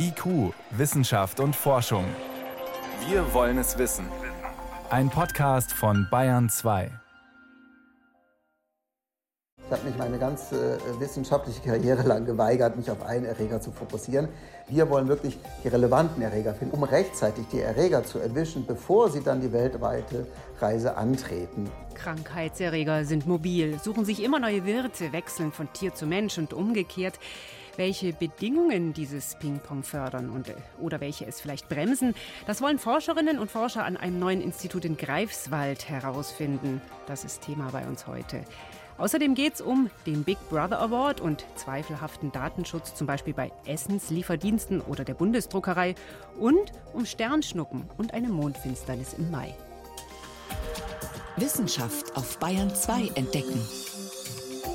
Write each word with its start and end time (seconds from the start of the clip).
IQ, 0.00 0.54
Wissenschaft 0.70 1.40
und 1.40 1.56
Forschung. 1.56 2.04
Wir 3.08 3.34
wollen 3.34 3.58
es 3.58 3.78
wissen. 3.78 4.06
Ein 4.90 5.10
Podcast 5.10 5.72
von 5.72 6.06
Bayern 6.08 6.48
2. 6.48 6.88
Ich 9.66 9.72
habe 9.72 9.84
mich 9.84 9.98
meine 9.98 10.18
ganze 10.18 10.76
äh, 10.76 11.00
wissenschaftliche 11.00 11.60
Karriere 11.62 12.02
lang 12.02 12.24
geweigert, 12.24 12.76
mich 12.76 12.88
auf 12.92 13.02
einen 13.02 13.24
Erreger 13.24 13.60
zu 13.60 13.72
fokussieren. 13.72 14.28
Wir 14.68 14.88
wollen 14.88 15.08
wirklich 15.08 15.36
die 15.64 15.68
relevanten 15.68 16.22
Erreger 16.22 16.54
finden, 16.54 16.76
um 16.76 16.84
rechtzeitig 16.84 17.46
die 17.52 17.60
Erreger 17.60 18.04
zu 18.04 18.20
erwischen, 18.20 18.66
bevor 18.66 19.10
sie 19.10 19.22
dann 19.22 19.40
die 19.40 19.52
weltweite 19.52 20.28
Reise 20.60 20.96
antreten. 20.96 21.68
Krankheitserreger 21.94 23.04
sind 23.04 23.26
mobil, 23.26 23.80
suchen 23.82 24.04
sich 24.04 24.22
immer 24.22 24.38
neue 24.38 24.64
Wirte, 24.64 25.12
wechseln 25.12 25.50
von 25.50 25.70
Tier 25.72 25.92
zu 25.92 26.06
Mensch 26.06 26.38
und 26.38 26.54
umgekehrt. 26.54 27.18
Welche 27.78 28.12
Bedingungen 28.12 28.92
dieses 28.92 29.36
Ping-Pong 29.36 29.84
fördern 29.84 30.30
und, 30.30 30.48
äh, 30.48 30.54
oder 30.80 31.00
welche 31.00 31.26
es 31.26 31.40
vielleicht 31.40 31.68
bremsen, 31.68 32.12
das 32.44 32.60
wollen 32.60 32.80
Forscherinnen 32.80 33.38
und 33.38 33.52
Forscher 33.52 33.84
an 33.84 33.96
einem 33.96 34.18
neuen 34.18 34.40
Institut 34.40 34.84
in 34.84 34.96
Greifswald 34.96 35.88
herausfinden. 35.88 36.82
Das 37.06 37.22
ist 37.22 37.42
Thema 37.42 37.70
bei 37.70 37.86
uns 37.86 38.08
heute. 38.08 38.42
Außerdem 38.96 39.36
geht 39.36 39.54
es 39.54 39.60
um 39.60 39.90
den 40.06 40.24
Big 40.24 40.38
Brother 40.50 40.80
Award 40.80 41.20
und 41.20 41.46
zweifelhaften 41.54 42.32
Datenschutz, 42.32 42.96
zum 42.96 43.06
Beispiel 43.06 43.32
bei 43.32 43.52
Essenslieferdiensten 43.64 44.80
oder 44.80 45.04
der 45.04 45.14
Bundesdruckerei, 45.14 45.94
und 46.36 46.72
um 46.94 47.06
Sternschnuppen 47.06 47.84
und 47.96 48.12
eine 48.12 48.28
Mondfinsternis 48.28 49.12
im 49.12 49.30
Mai. 49.30 49.54
Wissenschaft 51.36 52.16
auf 52.16 52.40
Bayern 52.40 52.74
2 52.74 53.12
entdecken. 53.14 53.64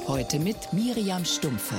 Heute 0.08 0.40
mit 0.40 0.72
Miriam 0.72 1.26
Stumpfe. 1.26 1.76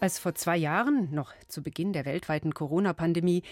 Als 0.00 0.20
vor 0.20 0.36
zwei 0.36 0.56
Jahren, 0.56 1.12
noch 1.12 1.32
zu 1.48 1.60
Beginn 1.60 1.92
der 1.92 2.04
weltweiten 2.04 2.54
Corona-Pandemie, 2.54 3.42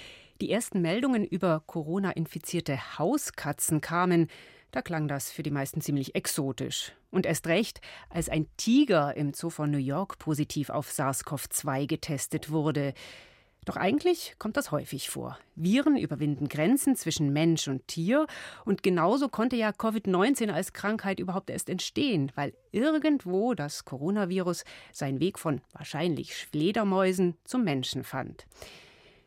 die 0.41 0.52
ersten 0.52 0.80
Meldungen 0.80 1.25
über 1.25 1.61
Corona-infizierte 1.66 2.98
Hauskatzen 2.98 3.80
kamen, 3.80 4.28
da 4.70 4.80
klang 4.80 5.08
das 5.08 5.33
für 5.33 5.42
die 5.42 5.50
meisten 5.50 5.80
ziemlich 5.80 6.14
exotisch. 6.14 6.92
Und 7.11 7.27
erst 7.27 7.48
recht, 7.48 7.80
als 8.11 8.28
ein 8.28 8.47
Tiger 8.56 9.17
im 9.17 9.34
Zoo 9.34 9.50
von 9.50 9.72
New 9.72 9.78
York 9.78 10.20
positiv 10.20 10.70
auf 10.70 10.89
SARS-CoV-2 10.91 11.89
getestet 11.89 12.50
wurde. 12.50 12.94
Doch 13.67 13.77
eigentlich 13.77 14.36
kommt 14.39 14.56
das 14.56 14.70
häufig 14.70 15.11
vor. 15.11 15.39
Viren 15.56 15.97
überwinden 15.97 16.48
Grenzen 16.48 16.95
zwischen 16.95 17.33
Mensch 17.33 17.67
und 17.67 17.89
Tier. 17.89 18.27
Und 18.64 18.84
genauso 18.84 19.28
konnte 19.28 19.56
ja 19.56 19.70
Covid-19 19.70 20.50
als 20.50 20.73
Krankheit 20.73 21.19
überhaupt 21.19 21.50
erst 21.50 21.69
entstehen, 21.69 22.31
weil 22.36 22.55
irgendwo 22.70 23.55
das 23.55 23.84
Coronavirus 23.84 24.64
seinen 24.92 25.19
Weg 25.19 25.41
von 25.41 25.61
wahrscheinlich 25.73 26.34
Fledermäusen 26.36 27.36
zum 27.45 27.64
Menschen 27.64 28.05
fand. 28.05 28.47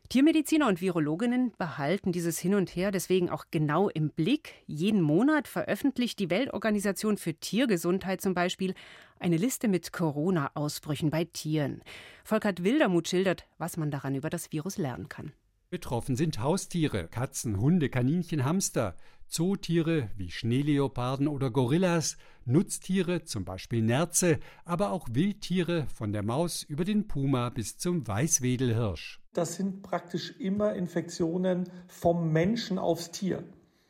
Tiermediziner 0.09 0.67
und 0.67 0.81
Virologinnen 0.81 1.51
behalten 1.59 2.11
dieses 2.11 2.39
Hin 2.39 2.55
und 2.55 2.75
Her 2.75 2.89
deswegen 2.89 3.29
auch 3.29 3.45
genau 3.51 3.89
im 3.89 4.09
Blick. 4.09 4.55
Jeden 4.65 5.03
Monat 5.03 5.47
veröffentlicht 5.47 6.17
die 6.17 6.31
Weltorganisation 6.31 7.15
für 7.15 7.35
Tiergesundheit 7.35 8.19
zum 8.19 8.33
Beispiel 8.33 8.73
eine 9.19 9.37
Liste 9.37 9.67
mit 9.67 9.93
Corona-Ausbrüchen 9.93 11.11
bei 11.11 11.25
Tieren. 11.25 11.83
Volkert 12.23 12.63
Wildermuth 12.63 13.07
schildert, 13.07 13.45
was 13.59 13.77
man 13.77 13.91
daran 13.91 14.15
über 14.15 14.31
das 14.31 14.51
Virus 14.51 14.79
lernen 14.79 15.09
kann. 15.09 15.31
Betroffen 15.69 16.15
sind 16.15 16.39
Haustiere, 16.39 17.07
Katzen, 17.07 17.59
Hunde, 17.59 17.89
Kaninchen, 17.89 18.43
Hamster, 18.43 18.95
Zootiere 19.27 20.09
wie 20.17 20.31
Schneeleoparden 20.31 21.27
oder 21.27 21.51
Gorillas, 21.51 22.17
Nutztiere, 22.45 23.25
zum 23.25 23.45
Beispiel 23.45 23.83
Nerze, 23.83 24.39
aber 24.65 24.91
auch 24.91 25.07
Wildtiere 25.11 25.85
von 25.93 26.11
der 26.13 26.23
Maus 26.23 26.63
über 26.63 26.83
den 26.83 27.07
Puma 27.07 27.51
bis 27.51 27.77
zum 27.77 28.07
Weißwedelhirsch. 28.07 29.18
Das 29.33 29.55
sind 29.55 29.83
praktisch 29.83 30.31
immer 30.39 30.73
Infektionen 30.73 31.69
vom 31.87 32.31
Menschen 32.31 32.79
aufs 32.79 33.11
Tier. 33.11 33.43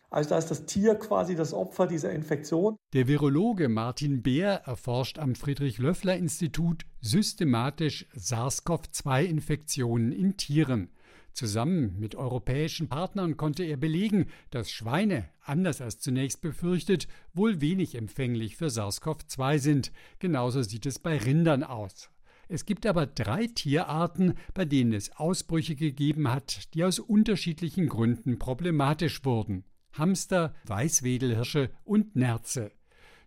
Also 0.09 0.31
da 0.31 0.38
ist 0.38 0.51
das 0.51 0.66
Tier 0.66 0.95
quasi 0.95 1.35
das 1.35 1.53
Opfer 1.53 1.88
dieser 1.88 2.11
Infektion. 2.11 2.75
Der 2.94 3.07
Virologe 3.07 3.69
Martin 3.69 4.22
Beer 4.23 4.63
erforscht 4.66 5.19
am 5.19 5.35
Friedrich-Löffler-Institut 5.35 6.85
systematisch 6.99 8.07
SARS-CoV-2-Infektionen 8.16 10.11
in 10.11 10.35
Tieren. 10.35 10.89
Zusammen 11.31 11.95
mit 11.99 12.16
europäischen 12.16 12.89
Partnern 12.89 13.38
konnte 13.38 13.63
er 13.63 13.78
belegen, 13.78 14.25
dass 14.49 14.72
Schweine, 14.72 15.29
anders 15.41 15.79
als 15.79 15.99
zunächst 15.99 16.41
befürchtet, 16.41 17.07
wohl 17.33 17.61
wenig 17.61 17.95
empfänglich 17.95 18.57
für 18.57 18.67
SARS-CoV-2 18.67 19.59
sind. 19.59 19.91
Genauso 20.17 20.63
sieht 20.63 20.88
es 20.88 20.99
bei 20.99 21.17
Rindern 21.17 21.63
aus. 21.63 22.09
Es 22.51 22.65
gibt 22.65 22.87
aber 22.87 23.05
drei 23.05 23.45
Tierarten, 23.45 24.33
bei 24.55 24.65
denen 24.65 24.93
es 24.93 25.15
Ausbrüche 25.15 25.75
gegeben 25.75 26.31
hat, 26.31 26.73
die 26.73 26.83
aus 26.83 26.97
unterschiedlichen 26.97 27.87
Gründen 27.87 28.39
problematisch 28.39 29.23
wurden. 29.23 29.65
Hamster, 29.93 30.55
Weißwedelhirsche 30.65 31.69
und 31.83 32.15
Nerze. 32.15 32.71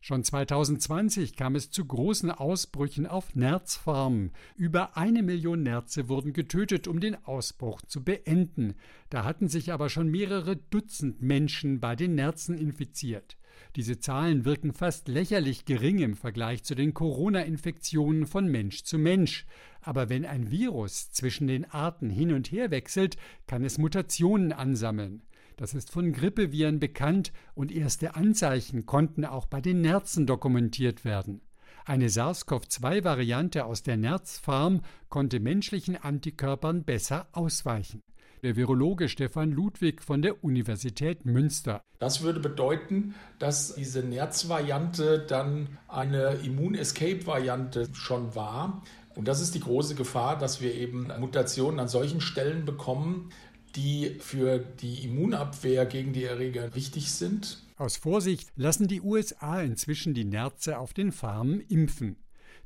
Schon 0.00 0.24
2020 0.24 1.36
kam 1.36 1.54
es 1.54 1.70
zu 1.70 1.84
großen 1.84 2.32
Ausbrüchen 2.32 3.06
auf 3.06 3.36
Nerzfarmen. 3.36 4.32
Über 4.56 4.96
eine 4.96 5.22
Million 5.22 5.62
Nerze 5.62 6.08
wurden 6.08 6.32
getötet, 6.32 6.88
um 6.88 6.98
den 6.98 7.14
Ausbruch 7.24 7.82
zu 7.82 8.02
beenden. 8.02 8.74
Da 9.08 9.22
hatten 9.22 9.46
sich 9.46 9.72
aber 9.72 9.88
schon 9.88 10.08
mehrere 10.08 10.56
Dutzend 10.56 11.22
Menschen 11.22 11.78
bei 11.78 11.94
den 11.94 12.16
Nerzen 12.16 12.58
infiziert. 12.58 13.36
Diese 13.76 13.98
Zahlen 13.98 14.44
wirken 14.44 14.72
fast 14.72 15.08
lächerlich 15.08 15.64
gering 15.64 15.98
im 15.98 16.14
Vergleich 16.14 16.62
zu 16.64 16.74
den 16.74 16.94
Corona-Infektionen 16.94 18.26
von 18.26 18.46
Mensch 18.46 18.84
zu 18.84 18.98
Mensch. 18.98 19.46
Aber 19.80 20.08
wenn 20.08 20.24
ein 20.24 20.50
Virus 20.50 21.10
zwischen 21.12 21.46
den 21.46 21.64
Arten 21.64 22.10
hin 22.10 22.32
und 22.32 22.52
her 22.52 22.70
wechselt, 22.70 23.16
kann 23.46 23.64
es 23.64 23.78
Mutationen 23.78 24.52
ansammeln. 24.52 25.22
Das 25.56 25.74
ist 25.74 25.90
von 25.90 26.12
Grippeviren 26.12 26.80
bekannt 26.80 27.32
und 27.54 27.72
erste 27.72 28.14
Anzeichen 28.14 28.86
konnten 28.86 29.24
auch 29.24 29.46
bei 29.46 29.60
den 29.60 29.80
Nerzen 29.80 30.26
dokumentiert 30.26 31.04
werden. 31.04 31.40
Eine 31.84 32.08
SARS-CoV-2-Variante 32.08 33.64
aus 33.64 33.82
der 33.82 33.96
Nerzfarm 33.96 34.82
konnte 35.08 35.40
menschlichen 35.40 35.96
Antikörpern 35.96 36.84
besser 36.84 37.28
ausweichen. 37.32 38.00
Der 38.44 38.56
Virologe 38.56 39.08
Stefan 39.08 39.52
Ludwig 39.52 40.02
von 40.02 40.20
der 40.20 40.42
Universität 40.42 41.24
Münster. 41.24 41.84
Das 42.00 42.22
würde 42.22 42.40
bedeuten, 42.40 43.14
dass 43.38 43.76
diese 43.76 44.02
Nerzvariante 44.02 45.24
dann 45.28 45.78
eine 45.86 46.40
Immun-Escape-Variante 46.44 47.90
schon 47.92 48.34
war. 48.34 48.82
Und 49.14 49.28
das 49.28 49.40
ist 49.40 49.54
die 49.54 49.60
große 49.60 49.94
Gefahr, 49.94 50.36
dass 50.36 50.60
wir 50.60 50.74
eben 50.74 51.06
Mutationen 51.20 51.78
an 51.78 51.86
solchen 51.86 52.20
Stellen 52.20 52.64
bekommen, 52.64 53.30
die 53.76 54.16
für 54.18 54.58
die 54.58 55.04
Immunabwehr 55.04 55.86
gegen 55.86 56.12
die 56.12 56.24
Erreger 56.24 56.74
wichtig 56.74 57.12
sind. 57.12 57.62
Aus 57.76 57.96
Vorsicht 57.96 58.50
lassen 58.56 58.88
die 58.88 59.02
USA 59.02 59.62
inzwischen 59.62 60.14
die 60.14 60.24
Nerze 60.24 60.78
auf 60.78 60.94
den 60.94 61.12
Farmen 61.12 61.60
impfen. 61.60 62.16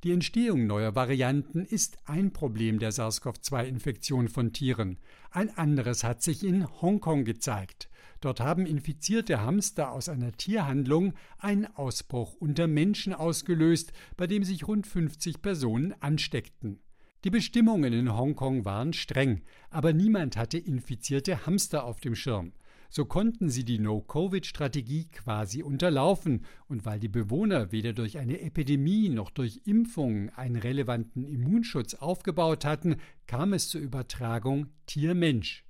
Die 0.07 0.13
Entstehung 0.13 0.69
neuer 0.69 0.95
Varianten 0.95 1.65
ist 1.65 1.99
ein 2.05 2.33
Problem 2.33 2.79
der 2.79 2.93
SARS-CoV-2-Infektion 2.93 4.29
von 4.29 4.53
Tieren. 4.53 4.99
Ein 5.33 5.51
anderes 5.59 6.05
hat 6.05 6.23
sich 6.23 6.45
in 6.45 6.65
Hongkong 6.81 7.25
gezeigt. 7.25 7.89
Dort 8.21 8.39
haben 8.39 8.67
infizierte 8.67 9.41
Hamster 9.41 9.91
aus 9.91 10.09
einer 10.09 10.31
Tierhandlung 10.31 11.15
einen 11.39 11.67
Ausbruch 11.67 12.35
unter 12.35 12.69
Menschen 12.69 13.15
ausgelöst, 13.15 13.93
bei 14.17 14.29
dem 14.29 14.45
sich 14.45 14.69
rund 14.69 14.87
50 14.87 15.43
Personen 15.43 15.93
ansteckten. 15.99 16.79
Die 17.25 17.31
Bestimmungen 17.31 17.93
in 17.93 18.17
Hongkong 18.17 18.65
waren 18.65 18.93
streng, 18.93 19.43
aber 19.71 19.93
niemand 19.93 20.37
hatte 20.37 20.57
infizierte 20.57 21.47
Hamster 21.47 21.83
auf 21.83 21.99
dem 21.99 22.15
Schirm. 22.15 22.53
So 22.89 23.05
konnten 23.05 23.51
sie 23.51 23.65
die 23.65 23.79
No-Covid-Strategie 23.79 25.09
quasi 25.13 25.63
unterlaufen, 25.63 26.45
und 26.69 26.85
weil 26.85 27.01
die 27.01 27.09
Bewohner 27.09 27.73
weder 27.73 27.93
durch 27.93 28.19
eine 28.19 28.41
Epidemie 28.41 29.09
noch 29.09 29.31
durch 29.31 29.63
Impfungen 29.65 30.31
einen 30.31 30.57
relevanten 30.57 31.25
Immunschutz 31.25 31.95
aufgebaut 31.95 32.65
hatten, 32.65 32.97
kam 33.27 33.53
es 33.53 33.69
zur 33.69 33.81
Übertragung 33.81 34.69
Tier-Mensch. 34.87 35.65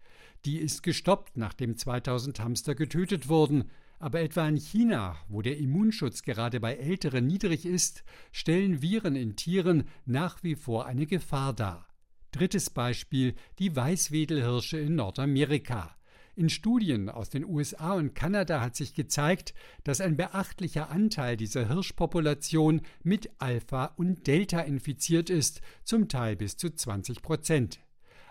Die 0.44 0.58
ist 0.58 0.82
gestoppt, 0.82 1.36
nachdem 1.36 1.76
2000 1.76 2.38
Hamster 2.40 2.74
getötet 2.74 3.28
wurden. 3.28 3.64
Aber 3.98 4.20
etwa 4.20 4.46
in 4.46 4.56
China, 4.56 5.16
wo 5.28 5.40
der 5.42 5.56
Immunschutz 5.56 6.22
gerade 6.22 6.60
bei 6.60 6.74
Älteren 6.74 7.26
niedrig 7.26 7.64
ist, 7.64 8.04
stellen 8.30 8.82
Viren 8.82 9.16
in 9.16 9.36
Tieren 9.36 9.84
nach 10.04 10.42
wie 10.42 10.54
vor 10.54 10.86
eine 10.86 11.06
Gefahr 11.06 11.54
dar. 11.54 11.88
Drittes 12.30 12.68
Beispiel 12.68 13.34
die 13.58 13.74
Weißwedelhirsche 13.74 14.78
in 14.78 14.96
Nordamerika. 14.96 15.96
In 16.38 16.50
Studien 16.50 17.08
aus 17.08 17.30
den 17.30 17.46
USA 17.46 17.94
und 17.94 18.14
Kanada 18.14 18.60
hat 18.60 18.76
sich 18.76 18.92
gezeigt, 18.92 19.54
dass 19.84 20.02
ein 20.02 20.18
beachtlicher 20.18 20.90
Anteil 20.90 21.38
dieser 21.38 21.66
Hirschpopulation 21.66 22.82
mit 23.02 23.30
Alpha 23.38 23.86
und 23.96 24.26
Delta 24.26 24.60
infiziert 24.60 25.30
ist, 25.30 25.62
zum 25.82 26.10
Teil 26.10 26.36
bis 26.36 26.58
zu 26.58 26.68
20 26.68 27.22
Prozent. 27.22 27.80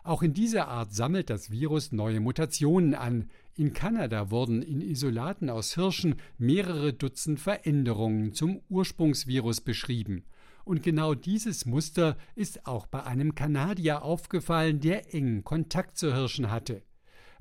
Auch 0.04 0.22
in 0.22 0.36
dieser 0.36 0.68
Art 0.68 0.94
sammelt 0.94 1.32
das 1.32 1.50
Virus 1.50 1.92
neue 1.94 2.20
Mutationen 2.20 2.94
an. 2.94 3.32
In 3.56 3.74
Kanada 3.74 4.30
wurden 4.30 4.62
in 4.62 4.82
Isolaten 4.82 5.50
aus 5.50 5.74
Hirschen 5.74 6.18
mehrere 6.38 6.94
Dutzend 6.94 7.40
Veränderungen 7.40 8.34
zum 8.34 8.62
Ursprungsvirus 8.70 9.62
beschrieben. 9.62 10.26
Und 10.64 10.84
genau 10.84 11.16
dieses 11.16 11.66
Muster 11.66 12.18
ist 12.36 12.68
auch 12.68 12.86
bei 12.86 13.04
einem 13.04 13.34
Kanadier 13.34 14.04
aufgefallen, 14.04 14.80
der 14.80 15.12
engen 15.16 15.44
Kontakt 15.44 15.98
zu 15.98 16.14
Hirschen 16.14 16.52
hatte. 16.52 16.84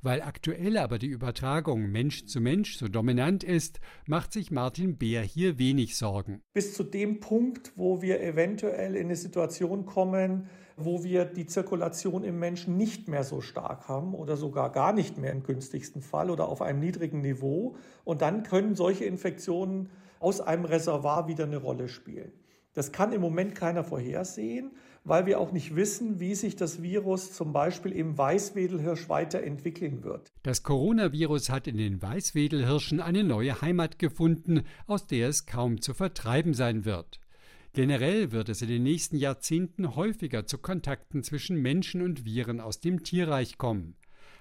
Weil 0.05 0.21
aktuell 0.21 0.77
aber 0.77 0.99
die 0.99 1.07
Übertragung 1.07 1.91
Mensch 1.91 2.27
zu 2.27 2.39
Mensch 2.39 2.77
so 2.77 2.89
dominant 2.89 3.43
ist, 3.43 3.81
macht 4.07 4.35
sich 4.35 4.51
Martin 4.51 4.99
Beer 4.99 5.23
hier 5.23 5.59
wenig 5.59 5.97
Sorgen. 5.97 6.43
Bis 6.53 6.75
zu 6.75 6.83
dem 6.83 7.21
Punkt, 7.21 7.73
wo 7.75 8.03
wir 8.03 8.21
eventuell 8.21 8.97
in 8.97 9.07
eine 9.07 9.17
Situation 9.17 9.87
kommen, 9.87 10.51
wo 10.77 11.05
wir 11.05 11.25
die 11.25 11.47
Zirkulation 11.47 12.23
im 12.23 12.39
Menschen 12.39 12.77
nicht 12.77 13.09
mehr 13.09 13.25
so 13.25 13.41
stark 13.41 13.89
haben 13.89 14.13
oder 14.13 14.37
sogar 14.37 14.73
gar 14.73 14.93
nicht 14.93 15.17
mehr 15.17 15.33
im 15.33 15.43
günstigsten 15.43 16.03
Fall 16.03 16.29
oder 16.29 16.51
auf 16.51 16.61
einem 16.61 16.81
niedrigen 16.81 17.23
Niveau. 17.23 17.77
Und 18.05 18.21
dann 18.21 18.43
können 18.43 18.75
solche 18.75 19.07
Infektionen 19.07 19.89
aus 20.21 20.43
einem 20.43 20.67
Reservoir 20.67 21.29
wieder 21.29 21.45
eine 21.45 21.57
Rolle 21.57 21.89
spielen. 21.89 22.33
Das 22.75 22.91
kann 22.91 23.13
im 23.13 23.21
Moment 23.21 23.55
keiner 23.55 23.85
vorhersehen, 23.85 24.73
weil 25.05 25.27
wir 25.27 25.39
auch 25.39 25.53
nicht 25.53 25.77
wissen, 25.77 26.19
wie 26.19 26.35
sich 26.35 26.57
das 26.57 26.83
Virus 26.83 27.33
zum 27.33 27.53
Beispiel 27.53 27.93
im 27.93 28.19
Weißwedelhirsch 28.19 29.09
weiterentwickeln 29.09 30.03
wird. 30.03 30.33
Das 30.43 30.63
Coronavirus 30.63 31.51
hat 31.51 31.69
in 31.69 31.77
den 31.77 32.03
Weißwedelhirschen 32.03 33.01
eine 33.01 33.23
neue 33.23 33.61
Heimat 33.61 33.99
gefunden, 33.99 34.63
aus 34.87 35.07
der 35.07 35.29
es 35.29 35.47
kaum 35.47 35.81
zu 35.81 35.95
vertreiben 35.95 36.53
sein 36.53 36.85
wird. 36.85 37.21
Generell 37.75 38.33
wird 38.33 38.49
es 38.49 38.63
in 38.63 38.69
den 38.69 38.83
nächsten 38.83 39.17
Jahrzehnten 39.17 39.95
häufiger 39.95 40.47
zu 40.47 40.59
Kontakten 40.59 41.23
zwischen 41.23 41.61
Menschen 41.61 42.03
und 42.03 42.25
Viren 42.25 42.61
aus 42.61 42.81
dem 42.81 43.03
Tierreich 43.03 43.59
kommen. 43.59 43.97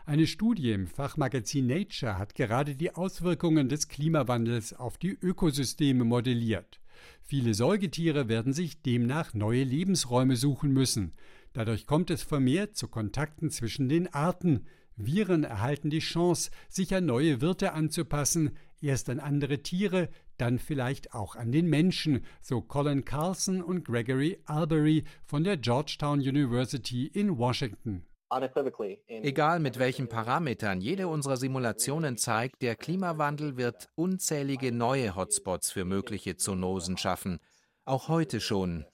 Eine 0.06 0.28
Studie 0.28 0.72
im 0.72 0.88
Fachmagazin 0.88 1.66
Nature 1.66 2.18
hat 2.18 2.36
gerade 2.36 2.76
die 2.76 2.94
Auswirkungen 2.94 3.70
des 3.70 3.88
Klimawandels 3.88 4.74
auf 4.74 4.98
die 4.98 5.18
Ökosysteme 5.20 6.04
modelliert. 6.04 6.83
Viele 7.26 7.54
Säugetiere 7.54 8.28
werden 8.28 8.54
sich 8.54 8.82
demnach 8.82 9.34
neue 9.34 9.64
Lebensräume 9.64 10.36
suchen 10.36 10.74
müssen. 10.74 11.14
Dadurch 11.54 11.86
kommt 11.88 12.10
es 12.10 12.22
vermehrt 12.22 12.76
zu 12.76 12.88
Kontakten 12.88 13.50
zwischen 13.50 13.88
den 13.88 14.14
Arten. 14.14 14.66
Viren 14.98 15.44
erhalten 15.44 15.90
die 15.90 16.00
Chance, 16.00 16.52
sich 16.70 16.94
an 16.94 17.06
neue 17.06 17.42
Wirte 17.42 17.74
anzupassen, 17.74 18.52
erst 18.82 19.10
an 19.10 19.20
andere 19.20 19.64
Tiere, 19.64 20.10
dann 20.38 20.60
vielleicht 20.60 21.14
auch 21.14 21.36
an 21.36 21.52
den 21.52 21.68
Menschen, 21.68 22.26
so 22.42 22.62
Colin 22.62 23.06
Carlson 23.06 23.62
und 23.62 23.86
Gregory 23.86 24.40
Albery 24.46 25.06
von 25.26 25.44
der 25.44 25.58
Georgetown 25.58 26.20
University 26.20 27.08
in 27.08 27.38
Washington. 27.38 28.06
Egal 29.08 29.60
mit 29.60 29.80
welchen 29.80 30.10
Parametern, 30.10 30.82
jede 30.82 31.08
unserer 31.08 31.38
Simulationen 31.38 32.18
zeigt, 32.18 32.62
der 32.62 32.76
Klimawandel 32.76 33.58
wird 33.58 33.90
unzählige 33.96 34.72
neue 34.72 35.16
Hotspots 35.16 35.72
für 35.72 35.86
mögliche 35.86 36.38
Zoonosen 36.38 36.98
schaffen. 36.98 37.40
Auch 37.86 38.08
heute 38.08 38.40
schon, 38.40 38.86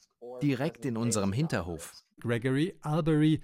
direkt 0.41 0.85
in 0.85 0.97
unserem 0.97 1.31
Hinterhof. 1.33 1.93
Gregory 2.19 2.75
Albery. 2.81 3.41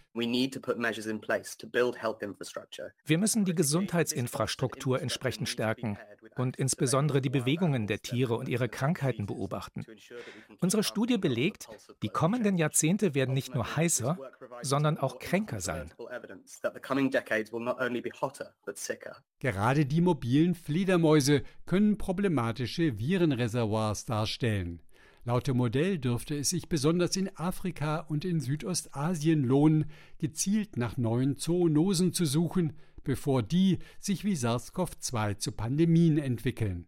Wir 3.06 3.18
müssen 3.18 3.46
die 3.46 3.56
Gesundheitsinfrastruktur 3.56 5.02
entsprechend 5.02 5.50
stärken 5.50 5.98
und 6.36 6.58
insbesondere 6.58 7.22
die 7.22 7.30
Bewegungen 7.30 7.88
der 7.88 8.00
Tiere 8.00 8.36
und 8.36 8.50
ihre 8.50 8.70
Krankheiten 8.70 9.26
beobachten. 9.26 9.86
Unsere 10.60 10.84
Studie 10.84 11.18
belegt, 11.18 11.68
die 12.02 12.10
kommenden 12.10 12.58
Jahrzehnte 12.58 13.16
werden 13.16 13.34
nicht 13.34 13.54
nur 13.56 13.76
heißer, 13.76 14.18
sondern 14.62 14.98
auch 14.98 15.20
kränker 15.20 15.60
sein. 15.62 15.92
Gerade 19.40 19.86
die 19.86 20.02
mobilen 20.02 20.56
Fledermäuse 20.56 21.44
können 21.66 21.98
problematische 21.98 22.98
Virenreservoirs 23.00 24.06
darstellen. 24.06 24.82
Laut 25.28 25.48
dem 25.48 25.58
Modell 25.58 25.98
dürfte 25.98 26.38
es 26.38 26.52
sich 26.52 26.70
besonders 26.70 27.16
in 27.16 27.36
Afrika 27.36 28.02
und 28.02 28.26
in 28.26 28.40
Südostasien 28.40 29.44
lohnen, 29.44 29.86
gezielt 30.20 30.78
nach 30.78 30.98
neuen 30.98 31.36
Zoonosen 31.36 32.14
zu 32.14 32.26
suchen, 32.26 32.74
bevor 33.04 33.42
die 33.42 33.80
sich 34.00 34.24
wie 34.24 34.36
SARS-CoV-2 34.36 35.40
zu 35.40 35.52
Pandemien 35.52 36.20
entwickeln. 36.20 36.86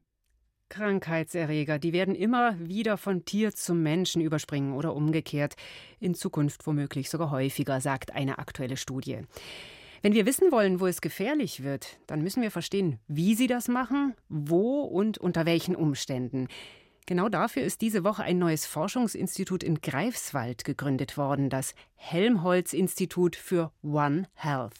Krankheitserreger, 0.69 1.79
die 1.79 1.93
werden 1.93 2.13
immer 2.13 2.59
wieder 2.59 2.97
von 2.97 3.25
Tier 3.25 3.55
zum 3.55 3.81
Menschen 3.81 4.21
überspringen 4.21 4.73
oder 4.73 4.95
umgekehrt, 4.95 5.55
in 5.99 6.13
Zukunft 6.13 6.67
womöglich 6.67 7.09
sogar 7.09 7.31
häufiger, 7.31 7.81
sagt 7.81 8.11
eine 8.13 8.37
aktuelle 8.37 8.77
Studie. 8.77 9.21
Wenn 10.03 10.13
wir 10.13 10.27
wissen 10.27 10.51
wollen, 10.51 10.79
wo 10.79 10.85
es 10.85 11.01
gefährlich 11.01 11.63
wird, 11.63 11.97
dann 12.05 12.21
müssen 12.21 12.43
wir 12.43 12.51
verstehen, 12.51 12.99
wie 13.07 13.33
sie 13.33 13.47
das 13.47 13.67
machen, 13.67 14.13
wo 14.29 14.81
und 14.81 15.17
unter 15.17 15.47
welchen 15.47 15.75
Umständen. 15.75 16.49
Genau 17.07 17.29
dafür 17.29 17.63
ist 17.63 17.79
diese 17.79 18.03
Woche 18.03 18.23
ein 18.23 18.37
neues 18.37 18.65
Forschungsinstitut 18.65 19.63
in 19.63 19.79
Greifswald 19.79 20.65
gegründet 20.65 21.15
worden, 21.15 21.49
das 21.49 21.73
Helmholtz-Institut 21.95 23.37
für 23.37 23.71
One 23.81 24.25
Health. 24.33 24.73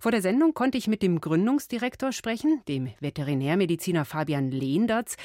Vor 0.00 0.10
der 0.10 0.22
Sendung 0.22 0.54
konnte 0.54 0.78
ich 0.78 0.88
mit 0.88 1.02
dem 1.02 1.20
Gründungsdirektor 1.20 2.12
sprechen, 2.12 2.62
dem 2.68 2.88
Veterinärmediziner 3.00 4.06
Fabian 4.06 4.50
Lehndatz. 4.50 5.16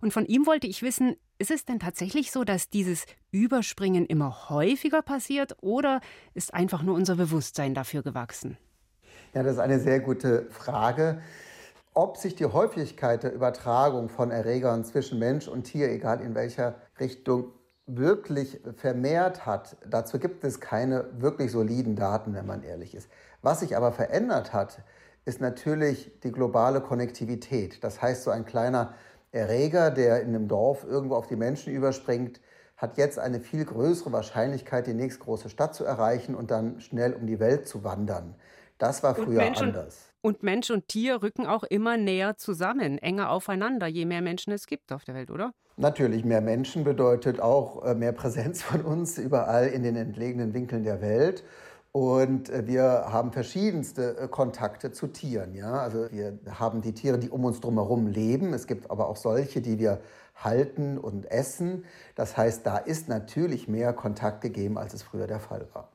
Und 0.00 0.14
von 0.14 0.24
ihm 0.24 0.46
wollte 0.46 0.66
ich 0.66 0.80
wissen, 0.80 1.16
ist 1.38 1.50
es 1.50 1.66
denn 1.66 1.80
tatsächlich 1.80 2.32
so, 2.32 2.44
dass 2.44 2.70
dieses 2.70 3.04
Überspringen 3.30 4.06
immer 4.06 4.48
häufiger 4.48 5.02
passiert 5.02 5.54
oder 5.60 6.00
ist 6.32 6.54
einfach 6.54 6.82
nur 6.82 6.94
unser 6.94 7.16
Bewusstsein 7.16 7.74
dafür 7.74 8.02
gewachsen? 8.02 8.56
Ja, 9.34 9.42
das 9.42 9.56
ist 9.56 9.60
eine 9.60 9.78
sehr 9.78 10.00
gute 10.00 10.46
Frage. 10.50 11.20
Ob 11.96 12.16
sich 12.16 12.34
die 12.34 12.46
Häufigkeit 12.46 13.22
der 13.22 13.32
Übertragung 13.32 14.08
von 14.08 14.32
Erregern 14.32 14.84
zwischen 14.84 15.20
Mensch 15.20 15.46
und 15.46 15.62
Tier, 15.62 15.88
egal 15.90 16.20
in 16.20 16.34
welcher 16.34 16.74
Richtung, 16.98 17.52
wirklich 17.86 18.60
vermehrt 18.76 19.46
hat, 19.46 19.76
dazu 19.88 20.18
gibt 20.18 20.42
es 20.42 20.58
keine 20.58 21.06
wirklich 21.20 21.52
soliden 21.52 21.94
Daten, 21.94 22.34
wenn 22.34 22.46
man 22.46 22.64
ehrlich 22.64 22.96
ist. 22.96 23.08
Was 23.42 23.60
sich 23.60 23.76
aber 23.76 23.92
verändert 23.92 24.52
hat, 24.52 24.82
ist 25.24 25.40
natürlich 25.40 26.10
die 26.24 26.32
globale 26.32 26.80
Konnektivität. 26.80 27.84
Das 27.84 28.02
heißt, 28.02 28.24
so 28.24 28.32
ein 28.32 28.44
kleiner 28.44 28.94
Erreger, 29.30 29.92
der 29.92 30.20
in 30.20 30.28
einem 30.28 30.48
Dorf 30.48 30.82
irgendwo 30.82 31.14
auf 31.14 31.28
die 31.28 31.36
Menschen 31.36 31.72
überspringt, 31.72 32.40
hat 32.76 32.96
jetzt 32.96 33.20
eine 33.20 33.38
viel 33.38 33.64
größere 33.64 34.10
Wahrscheinlichkeit, 34.10 34.88
die 34.88 34.94
nächstgroße 34.94 35.48
Stadt 35.48 35.76
zu 35.76 35.84
erreichen 35.84 36.34
und 36.34 36.50
dann 36.50 36.80
schnell 36.80 37.12
um 37.12 37.28
die 37.28 37.38
Welt 37.38 37.68
zu 37.68 37.84
wandern. 37.84 38.34
Das 38.78 39.04
war 39.04 39.14
früher 39.14 39.42
anders. 39.56 40.13
Und 40.24 40.42
Mensch 40.42 40.70
und 40.70 40.88
Tier 40.88 41.22
rücken 41.22 41.46
auch 41.46 41.64
immer 41.64 41.98
näher 41.98 42.38
zusammen, 42.38 42.96
enger 42.96 43.28
aufeinander, 43.28 43.88
je 43.88 44.06
mehr 44.06 44.22
Menschen 44.22 44.54
es 44.54 44.66
gibt 44.66 44.90
auf 44.90 45.04
der 45.04 45.14
Welt, 45.14 45.30
oder? 45.30 45.52
Natürlich, 45.76 46.24
mehr 46.24 46.40
Menschen 46.40 46.82
bedeutet 46.82 47.40
auch 47.40 47.84
äh, 47.84 47.94
mehr 47.94 48.12
Präsenz 48.12 48.62
von 48.62 48.80
uns 48.80 49.18
überall 49.18 49.66
in 49.66 49.82
den 49.82 49.96
entlegenen 49.96 50.54
Winkeln 50.54 50.82
der 50.82 51.02
Welt. 51.02 51.44
Und 51.92 52.48
äh, 52.48 52.66
wir 52.66 52.82
haben 52.84 53.32
verschiedenste 53.32 54.16
äh, 54.16 54.28
Kontakte 54.28 54.92
zu 54.92 55.08
Tieren. 55.08 55.54
Ja? 55.54 55.74
Also 55.74 56.10
wir 56.10 56.38
haben 56.58 56.80
die 56.80 56.94
Tiere, 56.94 57.18
die 57.18 57.28
um 57.28 57.44
uns 57.44 57.60
drumherum 57.60 58.06
leben. 58.06 58.54
Es 58.54 58.66
gibt 58.66 58.90
aber 58.90 59.08
auch 59.08 59.16
solche, 59.16 59.60
die 59.60 59.78
wir 59.78 60.00
halten 60.34 60.96
und 60.96 61.30
essen. 61.30 61.84
Das 62.14 62.38
heißt, 62.38 62.64
da 62.64 62.78
ist 62.78 63.10
natürlich 63.10 63.68
mehr 63.68 63.92
Kontakt 63.92 64.40
gegeben, 64.40 64.78
als 64.78 64.94
es 64.94 65.02
früher 65.02 65.26
der 65.26 65.40
Fall 65.40 65.68
war. 65.74 65.93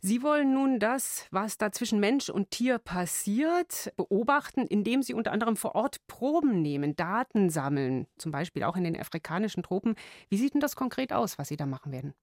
Sie 0.00 0.22
wollen 0.22 0.52
nun 0.52 0.78
das, 0.78 1.26
was 1.30 1.58
da 1.58 1.72
zwischen 1.72 2.00
Mensch 2.00 2.28
und 2.28 2.50
Tier 2.50 2.78
passiert, 2.78 3.92
beobachten, 3.96 4.66
indem 4.66 5.02
Sie 5.02 5.14
unter 5.14 5.32
anderem 5.32 5.56
vor 5.56 5.74
Ort 5.74 6.06
Proben 6.06 6.62
nehmen, 6.62 6.96
Daten 6.96 7.50
sammeln, 7.50 8.06
zum 8.18 8.32
Beispiel 8.32 8.64
auch 8.64 8.76
in 8.76 8.84
den 8.84 8.98
afrikanischen 8.98 9.62
Tropen. 9.62 9.94
Wie 10.28 10.36
sieht 10.36 10.54
denn 10.54 10.60
das 10.60 10.76
konkret 10.76 11.12
aus, 11.12 11.38
was 11.38 11.48
Sie 11.48 11.56
da 11.56 11.66
machen 11.66 11.92
werden? 11.92 12.14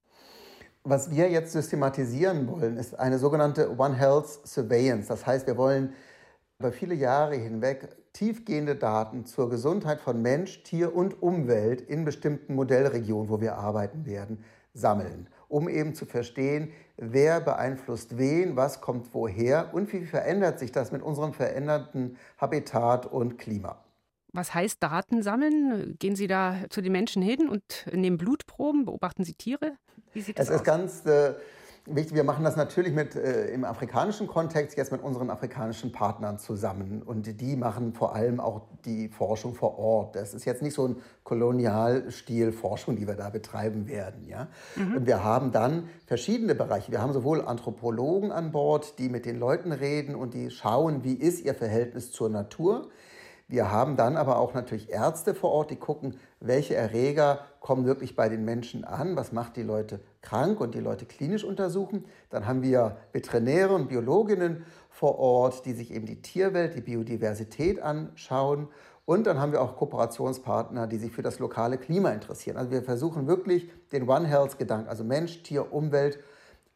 Was 0.83 1.11
wir 1.11 1.29
jetzt 1.29 1.51
systematisieren 1.51 2.47
wollen, 2.47 2.77
ist 2.77 2.97
eine 2.99 3.19
sogenannte 3.19 3.77
One 3.77 3.95
Health 3.95 4.27
Surveillance. 4.45 5.07
Das 5.07 5.25
heißt, 5.25 5.45
wir 5.45 5.57
wollen 5.57 5.93
über 6.59 6.71
viele 6.71 6.95
Jahre 6.95 7.35
hinweg 7.35 7.89
tiefgehende 8.13 8.75
Daten 8.75 9.25
zur 9.25 9.49
Gesundheit 9.49 10.01
von 10.01 10.21
Mensch, 10.21 10.63
Tier 10.63 10.95
und 10.95 11.21
Umwelt 11.21 11.81
in 11.81 12.03
bestimmten 12.03 12.55
Modellregionen, 12.55 13.29
wo 13.29 13.41
wir 13.41 13.55
arbeiten 13.55 14.05
werden, 14.05 14.43
sammeln 14.73 15.27
um 15.51 15.67
eben 15.67 15.93
zu 15.93 16.05
verstehen, 16.05 16.71
wer 16.97 17.41
beeinflusst 17.41 18.17
wen, 18.17 18.55
was 18.55 18.81
kommt 18.81 19.13
woher 19.13 19.73
und 19.73 19.91
wie 19.91 20.05
verändert 20.05 20.59
sich 20.59 20.71
das 20.71 20.91
mit 20.91 21.01
unserem 21.01 21.33
veränderten 21.33 22.17
Habitat 22.37 23.05
und 23.05 23.37
Klima. 23.37 23.83
Was 24.33 24.53
heißt 24.53 24.81
Daten 24.81 25.23
sammeln? 25.23 25.97
Gehen 25.99 26.15
Sie 26.15 26.27
da 26.27 26.55
zu 26.69 26.81
den 26.81 26.93
Menschen 26.93 27.21
hin 27.21 27.49
und 27.49 27.85
nehmen 27.91 28.17
Blutproben? 28.17 28.85
Beobachten 28.85 29.25
Sie 29.25 29.33
Tiere? 29.33 29.73
Wie 30.13 30.21
sieht 30.21 30.39
das 30.39 30.47
es 30.47 30.51
aus? 30.51 30.61
ist 30.61 30.65
ganz 30.65 31.05
äh, 31.05 31.33
wichtig, 31.85 32.15
wir 32.15 32.23
machen 32.23 32.43
das 32.43 32.55
natürlich 32.55 32.93
mit, 32.93 33.15
äh, 33.15 33.47
im 33.47 33.63
afrikanischen 33.63 34.27
Kontext 34.27 34.77
jetzt 34.77 34.91
mit 34.91 35.01
unseren 35.01 35.29
afrikanischen 35.29 35.91
Partnern 35.91 36.39
zusammen. 36.39 37.01
Und 37.03 37.41
die 37.41 37.55
machen 37.55 37.93
vor 37.93 38.15
allem 38.15 38.39
auch 38.39 38.61
die 38.85 39.09
Forschung 39.09 39.53
vor 39.53 39.77
Ort. 39.77 40.15
Das 40.15 40.33
ist 40.33 40.45
jetzt 40.45 40.61
nicht 40.61 40.73
so 40.73 40.87
ein 40.87 40.95
Kolonialstil-Forschung, 41.23 42.95
die 42.95 43.07
wir 43.07 43.15
da 43.15 43.29
betreiben 43.29 43.87
werden. 43.87 44.27
Ja? 44.27 44.47
Mhm. 44.75 44.97
Und 44.97 45.05
wir 45.05 45.23
haben 45.23 45.51
dann 45.51 45.89
verschiedene 46.05 46.55
Bereiche. 46.55 46.91
Wir 46.91 47.01
haben 47.01 47.13
sowohl 47.13 47.41
Anthropologen 47.41 48.31
an 48.31 48.51
Bord, 48.51 48.99
die 48.99 49.09
mit 49.09 49.25
den 49.25 49.39
Leuten 49.39 49.71
reden 49.71 50.15
und 50.15 50.33
die 50.33 50.51
schauen, 50.51 51.03
wie 51.03 51.13
ist 51.13 51.43
ihr 51.43 51.55
Verhältnis 51.55 52.11
zur 52.11 52.29
Natur. 52.29 52.89
Wir 53.47 53.69
haben 53.69 53.97
dann 53.97 54.15
aber 54.15 54.37
auch 54.37 54.53
natürlich 54.53 54.89
Ärzte 54.91 55.35
vor 55.35 55.51
Ort, 55.51 55.71
die 55.71 55.75
gucken, 55.75 56.15
welche 56.39 56.73
Erreger 56.75 57.39
kommen 57.59 57.85
wirklich 57.85 58.15
bei 58.15 58.29
den 58.29 58.45
Menschen 58.45 58.85
an, 58.85 59.17
was 59.17 59.33
macht 59.33 59.57
die 59.57 59.63
Leute 59.63 59.99
krank 60.21 60.61
und 60.61 60.75
die 60.75 60.79
Leute 60.79 61.05
klinisch 61.05 61.43
untersuchen. 61.43 62.05
Dann 62.29 62.45
haben 62.47 62.61
wir 62.61 62.97
Veterinäre 63.11 63.73
und 63.73 63.87
Biologinnen 63.87 64.65
vor 64.89 65.17
Ort, 65.19 65.65
die 65.65 65.73
sich 65.73 65.91
eben 65.91 66.05
die 66.05 66.21
Tierwelt, 66.21 66.75
die 66.75 66.81
Biodiversität 66.81 67.81
anschauen. 67.81 68.67
Und 69.05 69.25
dann 69.25 69.39
haben 69.39 69.51
wir 69.51 69.61
auch 69.61 69.75
Kooperationspartner, 69.75 70.87
die 70.87 70.97
sich 70.97 71.11
für 71.11 71.23
das 71.23 71.39
lokale 71.39 71.77
Klima 71.77 72.11
interessieren. 72.11 72.57
Also 72.57 72.71
wir 72.71 72.83
versuchen 72.83 73.27
wirklich 73.27 73.69
den 73.91 74.07
One 74.07 74.27
Health-Gedanken, 74.27 74.89
also 74.89 75.03
Mensch, 75.03 75.43
Tier, 75.43 75.73
Umwelt, 75.73 76.19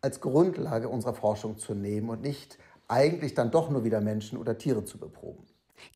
als 0.02 0.22
Grundlage 0.22 0.90
unserer 0.90 1.14
Forschung 1.14 1.58
zu 1.58 1.74
nehmen 1.74 2.10
und 2.10 2.22
nicht 2.22 2.58
eigentlich 2.88 3.34
dann 3.34 3.52
doch 3.52 3.70
nur 3.70 3.84
wieder 3.84 4.02
Menschen 4.02 4.38
oder 4.38 4.58
Tiere 4.58 4.86
zu 4.86 4.98
beproben. 4.98 5.46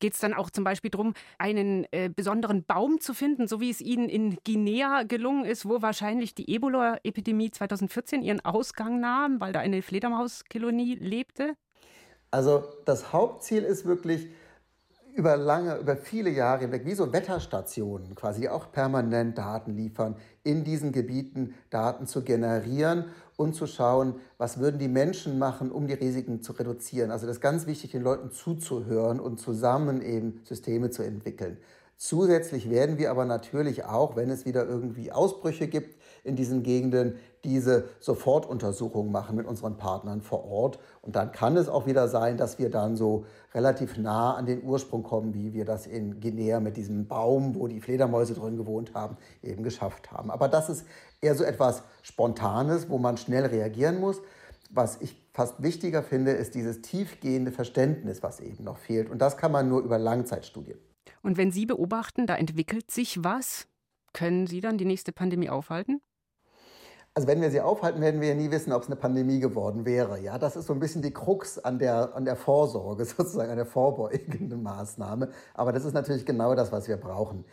Geht 0.00 0.14
es 0.14 0.20
dann 0.20 0.34
auch 0.34 0.50
zum 0.50 0.64
Beispiel 0.64 0.90
darum, 0.90 1.14
einen 1.38 1.86
äh, 1.92 2.08
besonderen 2.08 2.64
Baum 2.64 3.00
zu 3.00 3.14
finden, 3.14 3.48
so 3.48 3.60
wie 3.60 3.70
es 3.70 3.80
Ihnen 3.80 4.08
in 4.08 4.38
Guinea 4.44 5.02
gelungen 5.04 5.44
ist, 5.44 5.66
wo 5.66 5.82
wahrscheinlich 5.82 6.34
die 6.34 6.54
Ebola-Epidemie 6.54 7.50
2014 7.50 8.22
ihren 8.22 8.40
Ausgang 8.44 9.00
nahm, 9.00 9.40
weil 9.40 9.52
da 9.52 9.60
eine 9.60 9.82
Fledermauskolonie 9.82 10.96
lebte? 10.96 11.54
Also 12.30 12.64
das 12.84 13.12
Hauptziel 13.12 13.64
ist 13.64 13.84
wirklich, 13.84 14.28
über 15.14 15.36
lange, 15.36 15.76
über 15.76 15.96
viele 15.96 16.30
Jahre 16.30 16.60
hinweg, 16.60 16.86
wie 16.86 16.94
so 16.94 17.12
Wetterstationen 17.12 18.14
quasi, 18.14 18.48
auch 18.48 18.72
permanent 18.72 19.36
Daten 19.38 19.76
liefern, 19.76 20.16
in 20.44 20.64
diesen 20.64 20.92
Gebieten 20.92 21.54
Daten 21.70 22.06
zu 22.06 22.22
generieren 22.22 23.06
und 23.40 23.54
zu 23.54 23.66
schauen, 23.66 24.16
was 24.36 24.60
würden 24.60 24.78
die 24.78 24.88
Menschen 24.88 25.38
machen, 25.38 25.72
um 25.72 25.86
die 25.86 25.94
Risiken 25.94 26.42
zu 26.42 26.52
reduzieren. 26.52 27.10
Also 27.10 27.26
das 27.26 27.36
ist 27.36 27.40
ganz 27.40 27.66
wichtig, 27.66 27.92
den 27.92 28.02
Leuten 28.02 28.30
zuzuhören 28.30 29.18
und 29.18 29.40
zusammen 29.40 30.02
eben 30.02 30.42
Systeme 30.44 30.90
zu 30.90 31.02
entwickeln. 31.02 31.56
Zusätzlich 31.96 32.70
werden 32.70 32.98
wir 32.98 33.10
aber 33.10 33.24
natürlich 33.24 33.84
auch, 33.84 34.14
wenn 34.14 34.30
es 34.30 34.44
wieder 34.44 34.66
irgendwie 34.66 35.10
Ausbrüche 35.10 35.68
gibt 35.68 35.99
in 36.24 36.36
diesen 36.36 36.62
Gegenden, 36.62 37.16
diese 37.44 37.88
Sofortuntersuchungen 38.00 39.10
machen 39.10 39.36
mit 39.36 39.46
unseren 39.46 39.76
Partnern 39.76 40.20
vor 40.20 40.44
Ort. 40.44 40.78
Und 41.02 41.16
dann 41.16 41.32
kann 41.32 41.56
es 41.56 41.68
auch 41.68 41.86
wieder 41.86 42.08
sein, 42.08 42.36
dass 42.36 42.58
wir 42.58 42.70
dann 42.70 42.96
so 42.96 43.24
relativ 43.54 43.96
nah 43.96 44.34
an 44.34 44.46
den 44.46 44.62
Ursprung 44.62 45.02
kommen, 45.02 45.34
wie 45.34 45.52
wir 45.52 45.64
das 45.64 45.86
in 45.86 46.20
Guinea 46.20 46.60
mit 46.60 46.76
diesem 46.76 47.06
Baum, 47.06 47.54
wo 47.54 47.66
die 47.66 47.80
Fledermäuse 47.80 48.34
drin 48.34 48.56
gewohnt 48.56 48.94
haben, 48.94 49.16
eben 49.42 49.62
geschafft 49.62 50.12
haben. 50.12 50.30
Aber 50.30 50.48
das 50.48 50.68
ist 50.68 50.86
eher 51.20 51.34
so 51.34 51.44
etwas 51.44 51.82
Spontanes, 52.02 52.88
wo 52.88 52.98
man 52.98 53.16
schnell 53.16 53.46
reagieren 53.46 54.00
muss. 54.00 54.20
Was 54.70 55.00
ich 55.00 55.16
fast 55.32 55.62
wichtiger 55.62 56.02
finde, 56.02 56.32
ist 56.32 56.54
dieses 56.54 56.80
tiefgehende 56.82 57.50
Verständnis, 57.50 58.22
was 58.22 58.40
eben 58.40 58.64
noch 58.64 58.78
fehlt. 58.78 59.10
Und 59.10 59.18
das 59.18 59.36
kann 59.36 59.50
man 59.50 59.68
nur 59.68 59.82
über 59.82 59.98
Langzeitstudien. 59.98 60.78
Und 61.22 61.36
wenn 61.36 61.50
Sie 61.50 61.66
beobachten, 61.66 62.26
da 62.26 62.36
entwickelt 62.36 62.90
sich 62.90 63.24
was, 63.24 63.66
können 64.12 64.46
Sie 64.46 64.60
dann 64.60 64.78
die 64.78 64.84
nächste 64.84 65.12
Pandemie 65.12 65.50
aufhalten? 65.50 66.00
Also 67.14 67.26
wenn 67.26 67.40
wir 67.40 67.50
sie 67.50 67.60
aufhalten, 67.60 68.00
werden 68.00 68.20
wir 68.20 68.28
ja 68.28 68.34
nie 68.34 68.50
wissen, 68.50 68.72
ob 68.72 68.82
es 68.82 68.88
eine 68.88 68.96
Pandemie 68.96 69.40
geworden 69.40 69.84
wäre. 69.84 70.20
Ja, 70.20 70.38
das 70.38 70.54
ist 70.54 70.66
so 70.66 70.72
ein 70.72 70.78
bisschen 70.78 71.02
die 71.02 71.12
Krux 71.12 71.58
an 71.58 71.78
der, 71.78 72.14
an 72.14 72.24
der 72.24 72.36
Vorsorge, 72.36 73.04
sozusagen 73.16 73.50
an 73.50 73.56
der 73.56 73.66
vorbeugenden 73.66 74.62
Maßnahme. 74.62 75.30
Aber 75.54 75.72
das 75.72 75.84
ist 75.84 75.92
natürlich 75.92 76.24
genau 76.24 76.54
das, 76.54 76.70
was 76.70 76.86
wir 76.86 76.96
brauchen. 76.96 77.44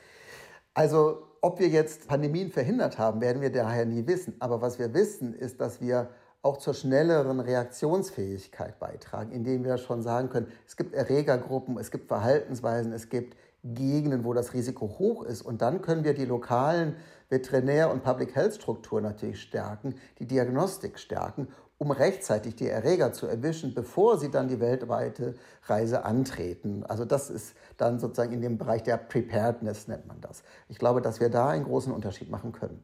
Also 0.73 1.23
ob 1.41 1.59
wir 1.59 1.69
jetzt 1.69 2.07
Pandemien 2.07 2.51
verhindert 2.51 2.99
haben, 2.99 3.19
werden 3.19 3.41
wir 3.41 3.51
daher 3.51 3.85
nie 3.85 4.05
wissen. 4.05 4.35
Aber 4.39 4.61
was 4.61 4.77
wir 4.77 4.93
wissen, 4.93 5.33
ist, 5.33 5.59
dass 5.59 5.81
wir 5.81 6.09
auch 6.43 6.57
zur 6.57 6.75
schnelleren 6.75 7.39
Reaktionsfähigkeit 7.39 8.79
beitragen, 8.79 9.31
indem 9.31 9.63
wir 9.63 9.77
schon 9.77 10.03
sagen 10.03 10.29
können, 10.29 10.47
es 10.67 10.77
gibt 10.77 10.93
Erregergruppen, 10.93 11.77
es 11.77 11.89
gibt 11.89 12.07
Verhaltensweisen, 12.07 12.93
es 12.93 13.09
gibt 13.09 13.35
Gegenden, 13.63 14.23
wo 14.23 14.33
das 14.33 14.53
Risiko 14.53 14.87
hoch 14.99 15.23
ist. 15.23 15.41
Und 15.41 15.61
dann 15.61 15.81
können 15.81 16.03
wir 16.03 16.13
die 16.13 16.25
lokalen 16.25 16.95
Veterinär- 17.29 17.91
und 17.91 18.03
Public 18.03 18.35
Health-Strukturen 18.35 19.03
natürlich 19.03 19.41
stärken, 19.41 19.95
die 20.19 20.25
Diagnostik 20.25 20.97
stärken, 20.97 21.47
um 21.77 21.91
rechtzeitig 21.91 22.55
die 22.55 22.67
Erreger 22.67 23.13
zu 23.13 23.27
erwischen, 23.27 23.73
bevor 23.73 24.17
sie 24.17 24.31
dann 24.31 24.47
die 24.47 24.59
weltweite 24.59 25.35
Reise 25.63 26.05
antreten. 26.05 26.83
Also 26.85 27.05
das 27.05 27.29
ist 27.29 27.55
dann 27.77 27.99
sozusagen 27.99 28.33
in 28.33 28.41
dem 28.41 28.57
Bereich 28.57 28.83
der 28.83 28.97
Preparedness, 28.97 29.87
nennt 29.87 30.07
man 30.07 30.21
das. 30.21 30.43
Ich 30.69 30.79
glaube, 30.79 31.01
dass 31.01 31.19
wir 31.19 31.29
da 31.29 31.49
einen 31.49 31.65
großen 31.65 31.93
Unterschied 31.93 32.29
machen 32.29 32.51
können. 32.51 32.83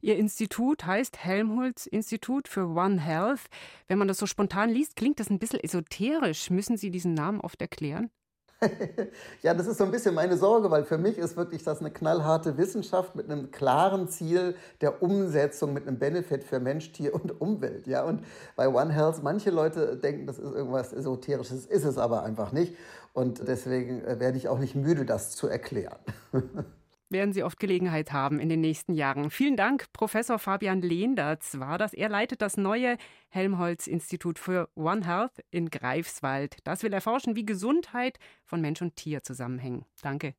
Ihr 0.00 0.16
Institut 0.16 0.84
heißt 0.84 1.18
Helmholtz 1.18 1.86
Institut 1.86 2.48
für 2.48 2.66
One 2.66 3.00
Health. 3.00 3.42
Wenn 3.88 3.98
man 3.98 4.08
das 4.08 4.18
so 4.18 4.26
spontan 4.26 4.70
liest, 4.70 4.96
klingt 4.96 5.20
das 5.20 5.30
ein 5.30 5.38
bisschen 5.38 5.60
esoterisch. 5.60 6.50
Müssen 6.50 6.76
Sie 6.76 6.90
diesen 6.90 7.14
Namen 7.14 7.40
oft 7.40 7.60
erklären? 7.60 8.10
ja, 9.42 9.54
das 9.54 9.66
ist 9.66 9.78
so 9.78 9.84
ein 9.84 9.90
bisschen 9.90 10.14
meine 10.14 10.36
Sorge, 10.36 10.70
weil 10.70 10.84
für 10.84 10.98
mich 10.98 11.18
ist 11.18 11.36
wirklich 11.36 11.62
das 11.62 11.80
eine 11.80 11.90
knallharte 11.90 12.56
Wissenschaft 12.56 13.14
mit 13.14 13.30
einem 13.30 13.50
klaren 13.50 14.08
Ziel 14.08 14.56
der 14.80 15.02
Umsetzung, 15.02 15.72
mit 15.72 15.86
einem 15.86 15.98
Benefit 15.98 16.42
für 16.42 16.58
Mensch, 16.58 16.92
Tier 16.92 17.14
und 17.14 17.40
Umwelt. 17.40 17.86
Ja, 17.86 18.04
und 18.04 18.24
bei 18.56 18.68
One 18.68 18.92
Health, 18.92 19.22
manche 19.22 19.50
Leute 19.50 19.96
denken, 19.96 20.26
das 20.26 20.38
ist 20.38 20.54
irgendwas 20.54 20.92
Esoterisches, 20.92 21.66
ist 21.66 21.84
es 21.84 21.98
aber 21.98 22.22
einfach 22.22 22.52
nicht. 22.52 22.74
Und 23.12 23.46
deswegen 23.46 24.02
äh, 24.04 24.20
werde 24.20 24.38
ich 24.38 24.48
auch 24.48 24.58
nicht 24.58 24.74
müde, 24.74 25.04
das 25.04 25.30
zu 25.32 25.48
erklären. 25.48 25.98
werden 27.08 27.32
Sie 27.32 27.42
oft 27.42 27.58
Gelegenheit 27.58 28.12
haben 28.12 28.40
in 28.40 28.48
den 28.48 28.60
nächsten 28.60 28.94
Jahren. 28.94 29.30
Vielen 29.30 29.56
Dank, 29.56 29.92
Professor 29.92 30.38
Fabian 30.38 30.82
Lehndertz 30.82 31.58
war 31.58 31.78
das. 31.78 31.94
Er 31.94 32.08
leitet 32.08 32.42
das 32.42 32.56
neue 32.56 32.96
Helmholtz-Institut 33.28 34.38
für 34.38 34.68
One 34.74 35.06
Health 35.06 35.44
in 35.50 35.70
Greifswald. 35.70 36.56
Das 36.64 36.82
will 36.82 36.92
erforschen, 36.92 37.36
wie 37.36 37.46
Gesundheit 37.46 38.18
von 38.44 38.60
Mensch 38.60 38.82
und 38.82 38.96
Tier 38.96 39.22
zusammenhängen. 39.22 39.84
Danke. 40.02 40.34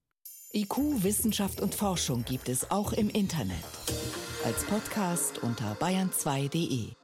IQ, 0.53 1.03
Wissenschaft 1.03 1.61
und 1.61 1.75
Forschung 1.75 2.23
gibt 2.23 2.49
es 2.49 2.71
auch 2.71 2.93
im 2.93 3.09
Internet. 3.09 3.63
Als 4.45 4.63
Podcast 4.65 5.43
unter 5.43 5.73
bayern2.de. 5.73 6.96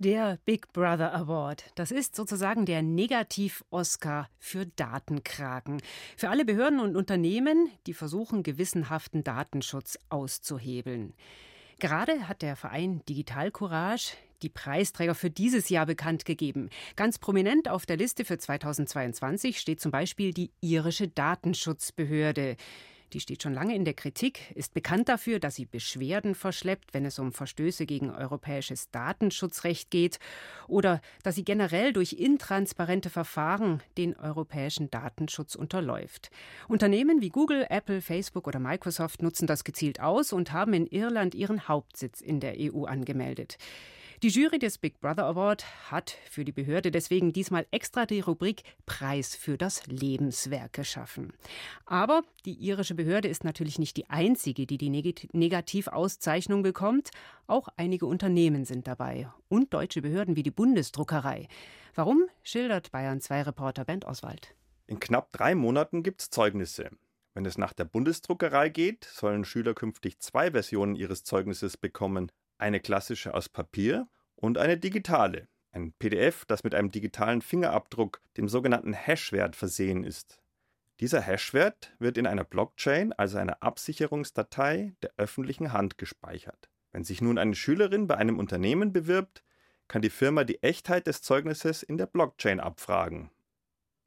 Der 0.00 0.38
Big 0.44 0.72
Brother 0.72 1.12
Award, 1.12 1.72
das 1.74 1.90
ist 1.90 2.14
sozusagen 2.14 2.66
der 2.66 2.82
Negativ-Oscar 2.82 4.30
für 4.38 4.64
Datenkragen. 4.64 5.82
Für 6.16 6.28
alle 6.28 6.44
Behörden 6.44 6.78
und 6.78 6.94
Unternehmen, 6.94 7.68
die 7.88 7.94
versuchen, 7.94 8.44
gewissenhaften 8.44 9.24
Datenschutz 9.24 9.98
auszuhebeln. 10.08 11.14
Gerade 11.80 12.28
hat 12.28 12.42
der 12.42 12.54
Verein 12.54 13.04
Digital 13.08 13.50
Courage 13.50 14.12
die 14.42 14.50
Preisträger 14.50 15.16
für 15.16 15.30
dieses 15.30 15.68
Jahr 15.68 15.86
bekannt 15.86 16.24
gegeben. 16.24 16.70
Ganz 16.94 17.18
prominent 17.18 17.68
auf 17.68 17.84
der 17.84 17.96
Liste 17.96 18.24
für 18.24 18.38
2022 18.38 19.58
steht 19.58 19.80
zum 19.80 19.90
Beispiel 19.90 20.32
die 20.32 20.52
irische 20.60 21.08
Datenschutzbehörde. 21.08 22.56
Die 23.12 23.20
steht 23.20 23.42
schon 23.42 23.54
lange 23.54 23.74
in 23.74 23.84
der 23.84 23.94
Kritik, 23.94 24.52
ist 24.54 24.74
bekannt 24.74 25.08
dafür, 25.08 25.38
dass 25.38 25.54
sie 25.54 25.64
Beschwerden 25.64 26.34
verschleppt, 26.34 26.92
wenn 26.92 27.06
es 27.06 27.18
um 27.18 27.32
Verstöße 27.32 27.86
gegen 27.86 28.10
europäisches 28.10 28.90
Datenschutzrecht 28.90 29.90
geht, 29.90 30.18
oder 30.66 31.00
dass 31.22 31.36
sie 31.36 31.44
generell 31.44 31.92
durch 31.94 32.12
intransparente 32.12 33.08
Verfahren 33.08 33.82
den 33.96 34.14
europäischen 34.16 34.90
Datenschutz 34.90 35.54
unterläuft. 35.54 36.30
Unternehmen 36.68 37.22
wie 37.22 37.30
Google, 37.30 37.66
Apple, 37.70 38.02
Facebook 38.02 38.46
oder 38.46 38.58
Microsoft 38.58 39.22
nutzen 39.22 39.46
das 39.46 39.64
gezielt 39.64 40.00
aus 40.00 40.32
und 40.32 40.52
haben 40.52 40.74
in 40.74 40.86
Irland 40.86 41.34
ihren 41.34 41.66
Hauptsitz 41.66 42.20
in 42.20 42.40
der 42.40 42.56
EU 42.58 42.84
angemeldet. 42.84 43.56
Die 44.24 44.30
Jury 44.30 44.58
des 44.58 44.78
Big 44.78 44.98
Brother 44.98 45.26
Award 45.26 45.64
hat 45.92 46.16
für 46.28 46.44
die 46.44 46.50
Behörde 46.50 46.90
deswegen 46.90 47.32
diesmal 47.32 47.68
extra 47.70 48.04
die 48.04 48.18
Rubrik 48.18 48.62
Preis 48.84 49.36
für 49.36 49.56
das 49.56 49.86
Lebenswerk 49.86 50.72
geschaffen. 50.72 51.32
Aber 51.86 52.24
die 52.44 52.54
irische 52.54 52.96
Behörde 52.96 53.28
ist 53.28 53.44
natürlich 53.44 53.78
nicht 53.78 53.96
die 53.96 54.10
einzige, 54.10 54.66
die 54.66 54.76
die 54.76 54.90
Negativauszeichnung 54.90 56.62
bekommt. 56.62 57.10
Auch 57.46 57.68
einige 57.76 58.06
Unternehmen 58.06 58.64
sind 58.64 58.88
dabei 58.88 59.28
und 59.46 59.72
deutsche 59.72 60.02
Behörden 60.02 60.34
wie 60.34 60.42
die 60.42 60.50
Bundesdruckerei. 60.50 61.46
Warum, 61.94 62.28
schildert 62.42 62.90
Bayern 62.90 63.20
2 63.20 63.42
Reporter 63.42 63.84
Bent 63.84 64.04
Oswald. 64.04 64.56
In 64.88 64.98
knapp 64.98 65.30
drei 65.30 65.54
Monaten 65.54 66.02
gibt 66.02 66.22
es 66.22 66.30
Zeugnisse. 66.30 66.90
Wenn 67.34 67.46
es 67.46 67.56
nach 67.56 67.72
der 67.72 67.84
Bundesdruckerei 67.84 68.68
geht, 68.68 69.04
sollen 69.04 69.44
Schüler 69.44 69.74
künftig 69.74 70.18
zwei 70.18 70.50
Versionen 70.50 70.96
ihres 70.96 71.22
Zeugnisses 71.22 71.76
bekommen 71.76 72.32
eine 72.58 72.80
klassische 72.80 73.34
aus 73.34 73.48
Papier 73.48 74.08
und 74.36 74.58
eine 74.58 74.76
digitale, 74.76 75.48
ein 75.72 75.92
PDF, 75.92 76.44
das 76.44 76.64
mit 76.64 76.74
einem 76.74 76.90
digitalen 76.90 77.42
Fingerabdruck, 77.42 78.20
dem 78.36 78.48
sogenannten 78.48 78.92
Hashwert, 78.92 79.56
versehen 79.56 80.04
ist. 80.04 80.40
Dieser 81.00 81.20
Hashwert 81.20 81.94
wird 81.98 82.18
in 82.18 82.26
einer 82.26 82.44
Blockchain, 82.44 83.12
also 83.12 83.38
einer 83.38 83.62
Absicherungsdatei 83.62 84.94
der 85.02 85.12
öffentlichen 85.16 85.72
Hand 85.72 85.96
gespeichert. 85.96 86.68
Wenn 86.90 87.04
sich 87.04 87.20
nun 87.20 87.38
eine 87.38 87.54
Schülerin 87.54 88.06
bei 88.06 88.16
einem 88.16 88.38
Unternehmen 88.38 88.92
bewirbt, 88.92 89.44
kann 89.86 90.02
die 90.02 90.10
Firma 90.10 90.44
die 90.44 90.62
Echtheit 90.62 91.06
des 91.06 91.22
Zeugnisses 91.22 91.82
in 91.82 91.98
der 91.98 92.06
Blockchain 92.06 92.60
abfragen. 92.60 93.30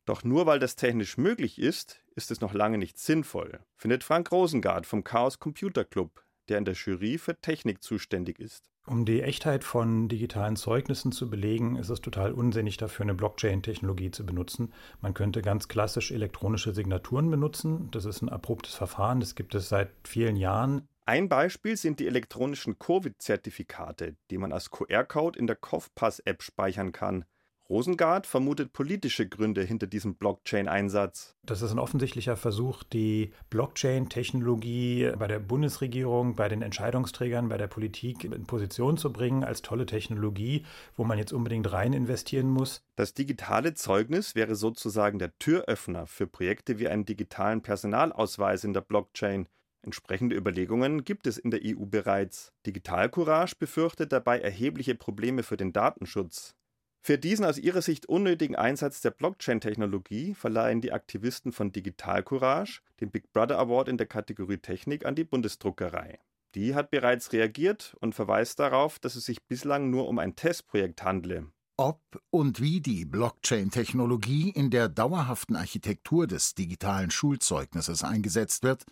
Doch 0.06 0.24
nur 0.24 0.46
weil 0.46 0.60
das 0.60 0.76
technisch 0.76 1.18
möglich 1.18 1.60
ist, 1.60 2.04
ist 2.16 2.32
es 2.32 2.42
noch 2.42 2.54
lange 2.54 2.78
nicht 2.78 2.98
sinnvoll, 2.98 3.60
findet 3.78 4.04
Frank 4.04 4.32
Rosengart 4.32 4.86
vom 4.86 5.04
Chaos 5.04 5.40
Computer 5.40 5.86
Club, 5.86 6.24
der 6.52 6.58
in 6.58 6.66
der 6.66 6.74
Jury 6.74 7.18
für 7.18 7.40
Technik 7.40 7.82
zuständig 7.82 8.38
ist. 8.38 8.70
Um 8.86 9.06
die 9.06 9.22
Echtheit 9.22 9.64
von 9.64 10.10
digitalen 10.10 10.58
Zeugnissen 10.58 11.14
zu 11.14 11.30
belegen, 11.30 11.78
ist 11.78 11.90
es 11.90 12.02
total 12.02 12.34
unsinnig 12.34 12.76
dafür, 12.76 13.04
eine 13.04 13.14
Blockchain-Technologie 13.14 14.12
zu 14.12 14.26
benutzen. 14.26 14.74
Man 15.00 15.14
könnte 15.14 15.42
ganz 15.42 15.70
klassisch 15.70 16.12
elektronische 16.12 16.74
Signaturen 16.74 17.32
benutzen. 17.32 17.90
Das 17.92 18.04
ist 18.04 18.22
ein 18.22 18.28
abruptes 18.28 18.76
Verfahren, 18.76 19.22
das 19.22 19.36
gibt 19.36 19.56
es 19.56 19.70
seit 19.70 19.92
vielen 20.04 20.36
Jahren. 20.36 20.90
Ein 21.06 21.30
Beispiel 21.30 21.78
sind 21.78 22.02
die 22.02 22.08
elektronischen 22.08 22.80
Covid-Zertifikate, 22.80 24.18
die 24.30 24.38
man 24.38 24.52
als 24.52 24.72
QR-Code 24.72 25.40
in 25.40 25.48
der 25.48 25.56
CovPass-App 25.56 26.44
speichern 26.44 26.92
kann. 26.92 27.24
Rosengart 27.72 28.28
vermutet 28.28 28.74
politische 28.74 29.30
Gründe 29.30 29.64
hinter 29.64 29.88
diesem 29.88 30.16
Blockchain-Einsatz. 30.16 31.38
Das 31.44 31.62
ist 31.62 31.72
ein 31.72 31.80
offensichtlicher 31.80 32.36
Versuch, 32.36 32.84
die 32.84 33.32
Blockchain-Technologie 33.50 35.14
bei 35.18 35.28
der 35.28 35.40
Bundesregierung, 35.40 36.36
bei 36.36 36.50
den 36.50 36.64
Entscheidungsträgern, 36.64 37.48
bei 37.48 37.58
der 37.58 37.68
Politik 37.68 38.26
in 38.26 38.44
Position 38.44 38.98
zu 38.98 39.14
bringen 39.14 39.46
als 39.46 39.62
tolle 39.62 39.86
Technologie, 39.86 40.66
wo 40.98 41.06
man 41.06 41.18
jetzt 41.18 41.32
unbedingt 41.32 41.72
rein 41.72 41.94
investieren 41.94 42.50
muss. 42.50 42.84
Das 42.98 43.14
digitale 43.14 43.74
Zeugnis 43.74 44.36
wäre 44.36 44.56
sozusagen 44.56 45.18
der 45.18 45.38
Türöffner 45.40 46.08
für 46.08 46.28
Projekte 46.28 46.78
wie 46.78 46.90
einen 46.90 47.06
digitalen 47.06 47.62
Personalausweis 47.62 48.66
in 48.66 48.74
der 48.74 48.82
Blockchain. 48.82 49.48
Entsprechende 49.82 50.36
Überlegungen 50.36 51.06
gibt 51.06 51.26
es 51.26 51.38
in 51.38 51.52
der 51.52 51.62
EU 51.64 51.86
bereits. 51.86 52.52
Digital 52.66 53.10
Courage 53.10 53.56
befürchtet 53.58 54.12
dabei 54.12 54.42
erhebliche 54.42 54.94
Probleme 54.94 55.42
für 55.44 55.56
den 55.56 55.72
Datenschutz. 55.72 56.58
Für 57.04 57.18
diesen 57.18 57.46
aus 57.46 57.58
ihrer 57.58 57.82
Sicht 57.82 58.06
unnötigen 58.06 58.56
Einsatz 58.56 59.02
der 59.02 59.10
Blockchain-Technologie 59.10 60.36
verleihen 60.36 60.82
die 60.82 60.92
Aktivisten 60.92 61.52
von 61.52 61.72
Digital 61.72 62.22
Courage 62.22 62.82
den 63.00 63.10
Big 63.10 63.34
Brother 63.34 63.58
Award 63.58 63.88
in 63.88 63.98
der 63.98 64.06
Kategorie 64.06 64.60
Technik 64.60 65.04
an 65.04 65.16
die 65.16 65.24
Bundesdruckerei. 65.24 66.20
Die 66.54 66.76
hat 66.76 66.92
bereits 66.92 67.34
reagiert 67.34 67.96
und 68.02 68.14
verweist 68.14 68.60
darauf, 68.60 69.00
dass 69.00 69.16
es 69.16 69.26
sich 69.26 69.42
bislang 69.44 69.90
nur 69.90 70.08
um 70.08 70.20
ein 70.20 70.36
Testprojekt 70.36 71.04
handle. 71.04 71.48
Ob 71.76 72.02
und 72.30 72.62
wie 72.62 72.82
die 72.82 73.06
Blockchain-Technologie 73.06 74.52
in 74.52 74.70
der 74.70 74.88
dauerhaften 74.88 75.56
Architektur 75.56 76.28
des 76.28 76.54
digitalen 76.54 77.10
Schulzeugnisses 77.10 78.04
eingesetzt 78.04 78.62
wird, 78.62 78.84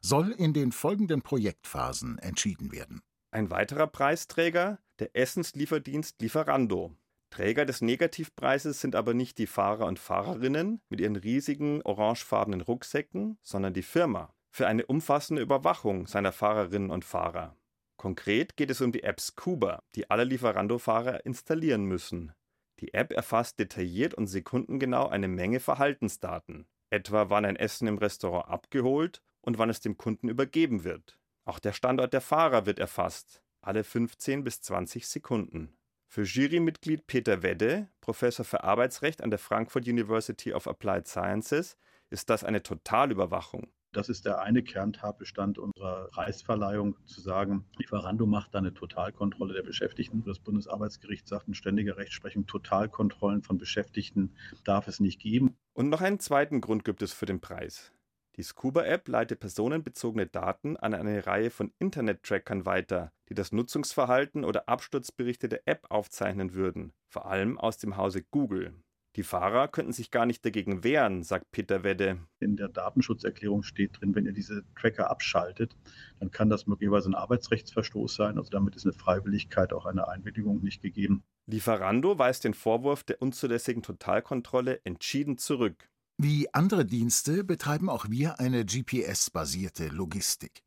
soll 0.00 0.30
in 0.30 0.54
den 0.54 0.72
folgenden 0.72 1.20
Projektphasen 1.20 2.18
entschieden 2.18 2.72
werden. 2.72 3.02
Ein 3.30 3.50
weiterer 3.50 3.88
Preisträger, 3.88 4.78
der 5.00 5.14
Essenslieferdienst 5.14 6.22
Lieferando. 6.22 6.96
Träger 7.30 7.64
des 7.64 7.82
Negativpreises 7.82 8.80
sind 8.80 8.96
aber 8.96 9.14
nicht 9.14 9.38
die 9.38 9.46
Fahrer 9.46 9.86
und 9.86 9.98
Fahrerinnen 9.98 10.80
mit 10.88 11.00
ihren 11.00 11.16
riesigen 11.16 11.82
orangefarbenen 11.82 12.62
Rucksäcken, 12.62 13.38
sondern 13.42 13.74
die 13.74 13.82
Firma 13.82 14.34
für 14.50 14.66
eine 14.66 14.86
umfassende 14.86 15.42
Überwachung 15.42 16.06
seiner 16.06 16.32
Fahrerinnen 16.32 16.90
und 16.90 17.04
Fahrer. 17.04 17.56
Konkret 17.96 18.56
geht 18.56 18.70
es 18.70 18.80
um 18.80 18.92
die 18.92 19.02
App 19.02 19.20
Scuba, 19.20 19.82
die 19.94 20.10
alle 20.10 20.24
Lieferando-Fahrer 20.24 21.26
installieren 21.26 21.84
müssen. 21.84 22.32
Die 22.80 22.94
App 22.94 23.12
erfasst 23.12 23.58
detailliert 23.58 24.14
und 24.14 24.28
sekundengenau 24.28 25.08
eine 25.08 25.28
Menge 25.28 25.60
Verhaltensdaten, 25.60 26.66
etwa 26.90 27.28
wann 27.28 27.44
ein 27.44 27.56
Essen 27.56 27.88
im 27.88 27.98
Restaurant 27.98 28.48
abgeholt 28.48 29.22
und 29.40 29.58
wann 29.58 29.70
es 29.70 29.80
dem 29.80 29.96
Kunden 29.96 30.28
übergeben 30.28 30.84
wird. 30.84 31.18
Auch 31.44 31.58
der 31.58 31.72
Standort 31.72 32.12
der 32.12 32.20
Fahrer 32.20 32.66
wird 32.66 32.78
erfasst, 32.78 33.42
alle 33.62 33.82
15 33.84 34.44
bis 34.44 34.60
20 34.60 35.06
Sekunden. 35.06 35.77
Für 36.10 36.22
Jurymitglied 36.22 37.06
Peter 37.06 37.42
Wedde, 37.42 37.88
Professor 38.00 38.42
für 38.42 38.64
Arbeitsrecht 38.64 39.22
an 39.22 39.28
der 39.28 39.38
Frankfurt 39.38 39.86
University 39.86 40.54
of 40.54 40.66
Applied 40.66 41.06
Sciences, 41.06 41.76
ist 42.08 42.30
das 42.30 42.44
eine 42.44 42.62
Totalüberwachung. 42.62 43.70
Das 43.92 44.08
ist 44.08 44.24
der 44.24 44.40
eine 44.40 44.62
Kerntatbestand 44.62 45.58
unserer 45.58 46.08
Preisverleihung, 46.08 46.96
zu 47.04 47.20
sagen, 47.20 47.66
Lieferando 47.76 48.24
macht 48.24 48.54
da 48.54 48.58
eine 48.58 48.72
Totalkontrolle 48.72 49.52
der 49.52 49.62
Beschäftigten. 49.62 50.24
Das 50.24 50.38
Bundesarbeitsgericht 50.38 51.28
sagt 51.28 51.46
in 51.46 51.54
ständiger 51.54 51.98
Rechtsprechung, 51.98 52.46
Totalkontrollen 52.46 53.42
von 53.42 53.58
Beschäftigten 53.58 54.34
darf 54.64 54.88
es 54.88 55.00
nicht 55.00 55.20
geben. 55.20 55.58
Und 55.74 55.90
noch 55.90 56.00
einen 56.00 56.20
zweiten 56.20 56.62
Grund 56.62 56.86
gibt 56.86 57.02
es 57.02 57.12
für 57.12 57.26
den 57.26 57.40
Preis. 57.40 57.92
Die 58.38 58.44
Scuba-App 58.44 59.08
leitet 59.08 59.40
personenbezogene 59.40 60.28
Daten 60.28 60.76
an 60.76 60.94
eine 60.94 61.26
Reihe 61.26 61.50
von 61.50 61.72
Internet-Trackern 61.80 62.66
weiter, 62.66 63.10
die 63.28 63.34
das 63.34 63.50
Nutzungsverhalten 63.50 64.44
oder 64.44 64.68
Absturzberichte 64.68 65.48
der 65.48 65.66
App 65.66 65.86
aufzeichnen 65.90 66.54
würden, 66.54 66.92
vor 67.08 67.26
allem 67.26 67.58
aus 67.58 67.78
dem 67.78 67.96
Hause 67.96 68.22
Google. 68.30 68.74
Die 69.16 69.24
Fahrer 69.24 69.66
könnten 69.66 69.92
sich 69.92 70.12
gar 70.12 70.24
nicht 70.24 70.44
dagegen 70.44 70.84
wehren, 70.84 71.24
sagt 71.24 71.50
Peter 71.50 71.82
Wedde. 71.82 72.20
In 72.38 72.56
der 72.56 72.68
Datenschutzerklärung 72.68 73.64
steht 73.64 74.00
drin, 74.00 74.14
wenn 74.14 74.26
ihr 74.26 74.32
diese 74.32 74.62
Tracker 74.76 75.10
abschaltet, 75.10 75.76
dann 76.20 76.30
kann 76.30 76.48
das 76.48 76.68
möglicherweise 76.68 77.10
ein 77.10 77.16
Arbeitsrechtsverstoß 77.16 78.14
sein. 78.14 78.38
Also 78.38 78.50
damit 78.50 78.76
ist 78.76 78.84
eine 78.84 78.92
Freiwilligkeit, 78.92 79.72
auch 79.72 79.84
eine 79.84 80.06
Einwilligung 80.06 80.62
nicht 80.62 80.80
gegeben. 80.80 81.24
Lieferando 81.46 82.20
weist 82.20 82.44
den 82.44 82.54
Vorwurf 82.54 83.02
der 83.02 83.20
unzulässigen 83.20 83.82
Totalkontrolle 83.82 84.80
entschieden 84.84 85.38
zurück. 85.38 85.88
Wie 86.20 86.52
andere 86.52 86.84
Dienste 86.84 87.44
betreiben 87.44 87.88
auch 87.88 88.10
wir 88.10 88.40
eine 88.40 88.64
GPS-basierte 88.64 89.86
Logistik. 89.86 90.64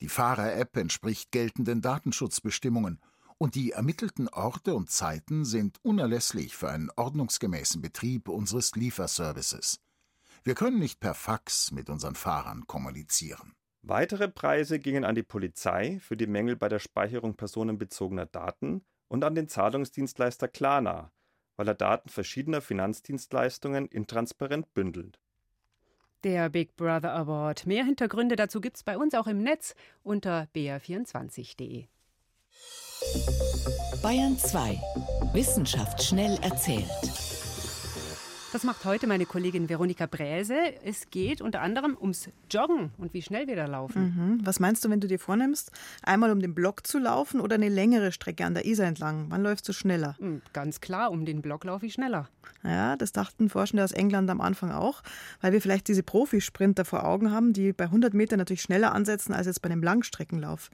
Die 0.00 0.08
Fahrer-App 0.08 0.76
entspricht 0.76 1.30
geltenden 1.30 1.80
Datenschutzbestimmungen 1.80 3.00
und 3.38 3.54
die 3.54 3.70
ermittelten 3.70 4.28
Orte 4.28 4.74
und 4.74 4.90
Zeiten 4.90 5.44
sind 5.44 5.78
unerlässlich 5.84 6.56
für 6.56 6.70
einen 6.70 6.90
ordnungsgemäßen 6.96 7.80
Betrieb 7.80 8.28
unseres 8.28 8.74
Lieferservices. 8.74 9.78
Wir 10.42 10.56
können 10.56 10.80
nicht 10.80 10.98
per 10.98 11.14
Fax 11.14 11.70
mit 11.70 11.88
unseren 11.88 12.16
Fahrern 12.16 12.66
kommunizieren. 12.66 13.52
Weitere 13.82 14.26
Preise 14.26 14.80
gingen 14.80 15.04
an 15.04 15.14
die 15.14 15.22
Polizei 15.22 16.00
für 16.00 16.16
die 16.16 16.26
Mängel 16.26 16.56
bei 16.56 16.68
der 16.68 16.80
Speicherung 16.80 17.36
personenbezogener 17.36 18.26
Daten 18.26 18.84
und 19.06 19.22
an 19.22 19.36
den 19.36 19.46
Zahlungsdienstleister 19.46 20.48
Klarna, 20.48 21.12
weil 21.60 21.68
er 21.68 21.74
Daten 21.74 22.08
verschiedener 22.08 22.62
Finanzdienstleistungen 22.62 23.84
intransparent 23.84 24.72
bündelt. 24.72 25.20
Der 26.24 26.48
Big 26.48 26.74
Brother 26.74 27.14
Award. 27.14 27.66
Mehr 27.66 27.84
Hintergründe 27.84 28.34
dazu 28.34 28.62
gibt 28.62 28.78
es 28.78 28.82
bei 28.82 28.96
uns 28.96 29.12
auch 29.12 29.26
im 29.26 29.42
Netz 29.42 29.74
unter 30.02 30.48
br24.de. 30.54 31.84
Bayern 34.02 34.38
2. 34.38 34.80
Wissenschaft 35.34 36.02
schnell 36.02 36.38
erzählt. 36.40 36.88
Das 38.52 38.64
macht 38.64 38.84
heute 38.84 39.06
meine 39.06 39.26
Kollegin 39.26 39.68
Veronika 39.68 40.06
Bräse. 40.06 40.56
Es 40.84 41.08
geht 41.10 41.40
unter 41.40 41.60
anderem 41.60 41.96
ums 42.00 42.28
Joggen 42.50 42.90
und 42.98 43.14
wie 43.14 43.22
schnell 43.22 43.46
wir 43.46 43.54
da 43.54 43.66
laufen. 43.66 44.02
Mhm. 44.02 44.40
Was 44.44 44.58
meinst 44.58 44.84
du, 44.84 44.90
wenn 44.90 44.98
du 44.98 45.06
dir 45.06 45.20
vornimmst, 45.20 45.70
einmal 46.02 46.32
um 46.32 46.40
den 46.40 46.52
Block 46.52 46.84
zu 46.84 46.98
laufen 46.98 47.40
oder 47.40 47.54
eine 47.54 47.68
längere 47.68 48.10
Strecke 48.10 48.44
an 48.44 48.54
der 48.54 48.64
Isar 48.64 48.88
entlang? 48.88 49.26
Wann 49.28 49.44
läufst 49.44 49.68
du 49.68 49.72
schneller? 49.72 50.16
Hm, 50.18 50.42
ganz 50.52 50.80
klar, 50.80 51.12
um 51.12 51.24
den 51.24 51.42
Block 51.42 51.62
laufe 51.62 51.86
ich 51.86 51.92
schneller. 51.92 52.28
Ja, 52.62 52.96
das 52.96 53.12
dachten 53.12 53.48
Forschende 53.48 53.82
aus 53.82 53.92
England 53.92 54.28
am 54.28 54.40
Anfang 54.40 54.70
auch, 54.70 55.02
weil 55.40 55.52
wir 55.52 55.62
vielleicht 55.62 55.88
diese 55.88 56.02
Profisprinter 56.02 56.84
vor 56.84 57.04
Augen 57.04 57.32
haben, 57.32 57.54
die 57.54 57.72
bei 57.72 57.84
100 57.84 58.12
Metern 58.12 58.38
natürlich 58.38 58.60
schneller 58.60 58.92
ansetzen 58.92 59.32
als 59.32 59.46
jetzt 59.46 59.62
bei 59.62 59.70
einem 59.70 59.82
Langstreckenlauf. 59.82 60.70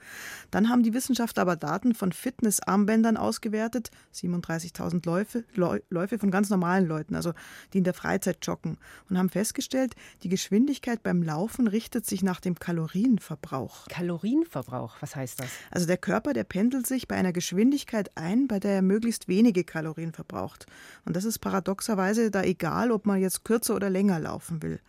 Dann 0.51 0.69
haben 0.69 0.83
die 0.83 0.95
Wissenschaftler 0.95 1.43
aber 1.43 1.55
Daten 1.55 1.95
von 1.95 2.11
Fitnessarmbändern 2.11 3.17
ausgewertet, 3.17 3.91
37.000 4.15 5.07
Läufe, 5.07 5.45
Läufe 5.89 6.19
von 6.19 6.33
ganz 6.33 6.51
normalen 6.51 6.87
Leuten, 6.87 7.15
also 7.15 7.35
die 7.73 7.79
in 7.79 7.85
der 7.85 7.95
Freizeit 7.95 8.39
joggen 8.43 8.79
und 9.09 9.17
haben 9.17 9.29
festgestellt, 9.29 9.95
die 10.25 10.29
Geschwindigkeit 10.29 11.05
beim 11.05 11.23
Laufen 11.23 11.69
richtet 11.69 12.05
sich 12.05 12.25
nach 12.25 12.41
dem 12.41 12.59
Kalorienverbrauch. 12.59 13.87
Kalorienverbrauch, 13.89 14.97
was 15.01 15.15
heißt 15.15 15.41
das? 15.41 15.51
Also 15.71 15.87
der 15.87 15.99
Körper, 15.99 16.33
der 16.33 16.45
pendelt 16.45 16.87
sich 16.87 17.07
bei 17.07 17.15
einer 17.15 17.33
Geschwindigkeit 17.33 18.11
ein, 18.17 18.49
bei 18.49 18.59
der 18.59 18.73
er 18.73 18.83
möglichst 18.83 19.29
wenige 19.29 19.63
Kalorien 19.63 20.13
verbraucht. 20.13 20.67
Und 21.05 21.15
das 21.15 21.25
ist 21.25 21.39
paradoxerweise 21.57 22.31
da 22.31 22.43
egal, 22.43 22.91
ob 22.91 23.07
man 23.07 23.21
jetzt 23.21 23.45
kürzer 23.45 23.75
oder 23.75 23.89
länger 23.89 24.19
laufen 24.21 24.63
will. 24.63 24.81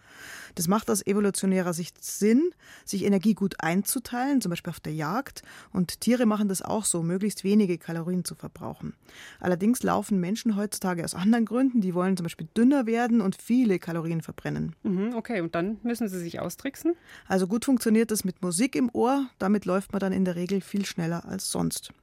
Das 0.55 0.67
macht 0.67 0.89
aus 0.89 1.05
evolutionärer 1.05 1.71
Sicht 1.71 2.03
Sinn, 2.03 2.49
sich 2.83 3.05
Energie 3.05 3.35
gut 3.35 3.55
einzuteilen, 3.59 4.41
zum 4.41 4.49
Beispiel 4.49 4.71
auf 4.71 4.79
der 4.79 4.93
Jagd. 4.93 5.43
Und 5.71 6.01
Tiere 6.01 6.25
machen 6.25 6.49
das 6.49 6.61
auch 6.63 6.83
so, 6.83 7.03
möglichst 7.03 7.43
wenige 7.43 7.77
Kalorien 7.77 8.25
zu 8.25 8.33
verbrauchen. 8.33 8.95
Allerdings 9.39 9.83
laufen 9.83 10.19
Menschen 10.19 10.55
heutzutage 10.55 11.05
aus 11.05 11.13
anderen 11.13 11.45
Gründen. 11.45 11.79
Die 11.79 11.93
wollen 11.93 12.17
zum 12.17 12.25
Beispiel 12.25 12.47
dünner 12.57 12.85
werden 12.85 13.21
und 13.21 13.39
viele 13.39 13.77
Kalorien 13.79 14.21
verbrennen. 14.21 14.75
Mhm, 14.83 15.13
okay, 15.15 15.41
und 15.41 15.53
dann 15.53 15.77
müssen 15.83 16.09
sie 16.09 16.19
sich 16.19 16.39
austricksen? 16.39 16.95
Also 17.27 17.47
gut 17.47 17.65
funktioniert 17.65 18.09
das 18.09 18.25
mit 18.25 18.41
Musik 18.41 18.75
im 18.75 18.89
Ohr. 18.91 19.27
Damit 19.37 19.65
läuft 19.65 19.93
man 19.93 19.99
dann 19.99 20.11
in 20.11 20.25
der 20.25 20.35
Regel 20.35 20.61
viel 20.61 20.85
schneller 20.85 21.23
als 21.25 21.51
sonst. 21.51 21.93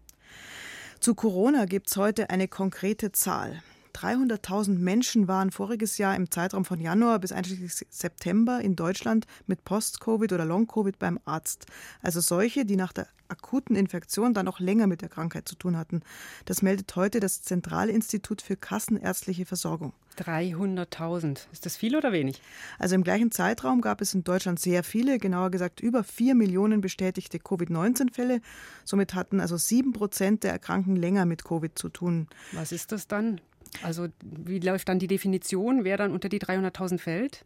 Zu 1.01 1.15
Corona 1.15 1.67
gibt 1.67 1.91
es 1.91 1.97
heute 1.97 2.31
eine 2.31 2.47
konkrete 2.47 3.11
Zahl. 3.11 3.63
300.000 3.95 4.79
Menschen 4.79 5.29
waren 5.29 5.51
voriges 5.51 5.99
Jahr 5.99 6.17
im 6.17 6.31
Zeitraum 6.31 6.65
von 6.65 6.81
Januar 6.81 7.19
bis 7.19 7.33
einschließlich 7.33 7.87
September 7.91 8.61
in 8.61 8.77
Deutschland 8.77 9.27
mit 9.47 9.65
Post-Covid 9.65 10.33
oder 10.33 10.45
Long-Covid 10.45 10.99
beim 10.99 11.21
Arzt. 11.25 11.67
Also 12.03 12.21
solche, 12.21 12.65
die 12.65 12.77
nach 12.77 12.93
der 12.93 13.07
akuten 13.29 13.77
Infektion 13.77 14.35
dann 14.35 14.49
auch 14.49 14.61
länger 14.61 14.87
mit 14.87 15.03
der 15.03 15.09
Krankheit 15.09 15.49
zu 15.49 15.57
tun 15.57 15.77
hatten. 15.77 16.03
Das 16.45 16.63
meldet 16.63 16.95
heute 16.97 17.21
das 17.21 17.43
Zentralinstitut 17.43 18.43
für 18.43 18.57
Kassenärztliche 18.57 19.47
Versorgung. 19.47 19.93
300.000. 20.19 21.47
Ist 21.53 21.67
das 21.67 21.77
viel 21.77 21.97
oder 21.97 22.13
wenig? 22.13 22.41
Also 22.79 22.95
im 22.95 23.03
gleichen 23.03 23.33
Zeitraum 23.33 23.81
gab 23.81 24.01
es 24.01 24.15
in 24.15 24.23
Deutschland 24.23 24.61
sehr 24.61 24.85
viele, 24.85 25.19
genauer 25.19 25.51
gesagt 25.51 25.81
über 25.81 26.05
4 26.05 26.35
Millionen 26.35 26.81
bestätigte 26.81 27.39
Covid-19-Fälle. 27.39 28.41
Somit 28.85 29.15
hatten 29.15 29.41
also 29.41 29.57
7 29.57 29.93
Prozent 29.93 30.45
der 30.45 30.53
Erkrankten 30.53 30.95
länger 30.95 31.25
mit 31.25 31.45
Covid 31.45 31.77
zu 31.77 31.89
tun. 31.89 32.29
Was 32.53 32.71
ist 32.71 32.93
das 32.93 33.09
dann? 33.09 33.41
Also 33.83 34.09
wie 34.23 34.59
läuft 34.61 34.89
dann 34.89 34.99
die 34.99 35.07
Definition, 35.07 35.85
wer 35.85 35.97
dann 35.97 36.13
unter 36.13 36.29
die 36.29 36.41
300.000 36.41 36.99
fällt? 36.99 37.45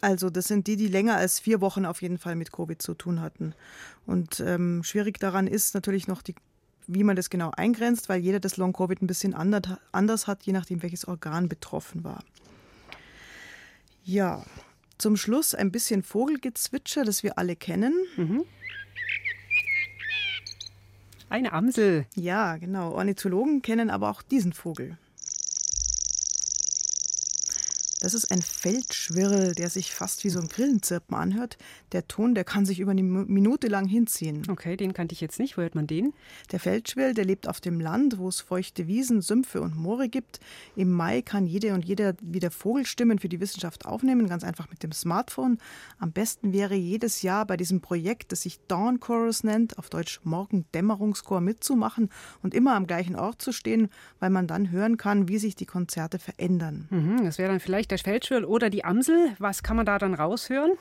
Also 0.00 0.30
das 0.30 0.46
sind 0.46 0.66
die, 0.66 0.76
die 0.76 0.86
länger 0.86 1.16
als 1.16 1.40
vier 1.40 1.60
Wochen 1.60 1.84
auf 1.84 2.02
jeden 2.02 2.18
Fall 2.18 2.36
mit 2.36 2.52
Covid 2.52 2.80
zu 2.80 2.94
tun 2.94 3.20
hatten. 3.20 3.54
Und 4.06 4.40
ähm, 4.40 4.82
schwierig 4.84 5.18
daran 5.18 5.46
ist 5.46 5.74
natürlich 5.74 6.06
noch 6.06 6.22
die 6.22 6.34
wie 6.88 7.04
man 7.04 7.16
das 7.16 7.30
genau 7.30 7.52
eingrenzt, 7.54 8.08
weil 8.08 8.20
jeder 8.20 8.40
das 8.40 8.56
Long-Covid 8.56 9.02
ein 9.02 9.06
bisschen 9.06 9.34
anders 9.34 10.26
hat, 10.26 10.42
je 10.44 10.54
nachdem, 10.54 10.82
welches 10.82 11.06
Organ 11.06 11.48
betroffen 11.48 12.02
war. 12.02 12.24
Ja, 14.02 14.42
zum 14.96 15.16
Schluss 15.16 15.54
ein 15.54 15.70
bisschen 15.70 16.02
Vogelgezwitscher, 16.02 17.04
das 17.04 17.22
wir 17.22 17.38
alle 17.38 17.56
kennen. 17.56 17.94
Mhm. 18.16 18.44
Eine 21.28 21.52
Amsel. 21.52 22.06
Ja, 22.14 22.56
genau. 22.56 22.92
Ornithologen 22.92 23.60
kennen 23.60 23.90
aber 23.90 24.08
auch 24.08 24.22
diesen 24.22 24.54
Vogel. 24.54 24.96
Das 28.00 28.14
ist 28.14 28.30
ein 28.30 28.42
Feldschwirl, 28.42 29.54
der 29.56 29.70
sich 29.70 29.92
fast 29.92 30.22
wie 30.22 30.28
so 30.28 30.38
ein 30.38 30.46
Grillenzirpen 30.46 31.16
anhört. 31.16 31.58
Der 31.90 32.06
Ton, 32.06 32.34
der 32.34 32.44
kann 32.44 32.64
sich 32.64 32.78
über 32.78 32.92
eine 32.92 33.02
Minute 33.02 33.66
lang 33.66 33.88
hinziehen. 33.88 34.44
Okay, 34.48 34.76
den 34.76 34.92
kannte 34.92 35.14
ich 35.14 35.20
jetzt 35.20 35.40
nicht. 35.40 35.56
Wo 35.56 35.62
hört 35.62 35.74
man 35.74 35.88
den? 35.88 36.14
Der 36.52 36.60
Feldschwirl, 36.60 37.12
der 37.12 37.24
lebt 37.24 37.48
auf 37.48 37.60
dem 37.60 37.80
Land, 37.80 38.18
wo 38.18 38.28
es 38.28 38.40
feuchte 38.40 38.86
Wiesen, 38.86 39.20
Sümpfe 39.20 39.60
und 39.60 39.76
Moore 39.76 40.08
gibt. 40.08 40.38
Im 40.76 40.92
Mai 40.92 41.22
kann 41.22 41.46
jede 41.46 41.74
und 41.74 41.84
jeder 41.84 42.14
wieder 42.20 42.52
Vogelstimmen 42.52 43.18
für 43.18 43.28
die 43.28 43.40
Wissenschaft 43.40 43.84
aufnehmen, 43.84 44.28
ganz 44.28 44.44
einfach 44.44 44.70
mit 44.70 44.84
dem 44.84 44.92
Smartphone. 44.92 45.58
Am 45.98 46.12
besten 46.12 46.52
wäre 46.52 46.76
jedes 46.76 47.22
Jahr 47.22 47.46
bei 47.46 47.56
diesem 47.56 47.80
Projekt, 47.80 48.30
das 48.30 48.42
sich 48.42 48.60
Dawn 48.68 49.00
Chorus 49.00 49.42
nennt, 49.42 49.76
auf 49.76 49.90
Deutsch 49.90 50.20
Morgendämmerungschor 50.22 51.40
mitzumachen 51.40 52.10
und 52.42 52.54
immer 52.54 52.74
am 52.74 52.86
gleichen 52.86 53.16
Ort 53.16 53.42
zu 53.42 53.50
stehen, 53.50 53.88
weil 54.20 54.30
man 54.30 54.46
dann 54.46 54.70
hören 54.70 54.98
kann, 54.98 55.26
wie 55.26 55.38
sich 55.38 55.56
die 55.56 55.66
Konzerte 55.66 56.20
verändern. 56.20 56.86
Mhm, 56.90 57.24
das 57.24 57.38
wäre 57.38 57.50
dann 57.50 57.60
vielleicht 57.60 57.87
vielleicht 57.88 58.06
der 58.06 58.12
Feldschwirl 58.12 58.44
oder 58.44 58.70
die 58.70 58.84
Amsel. 58.84 59.34
Was 59.38 59.62
kann 59.62 59.76
man 59.76 59.86
da 59.86 59.98
dann 59.98 60.14
raushören? 60.14 60.72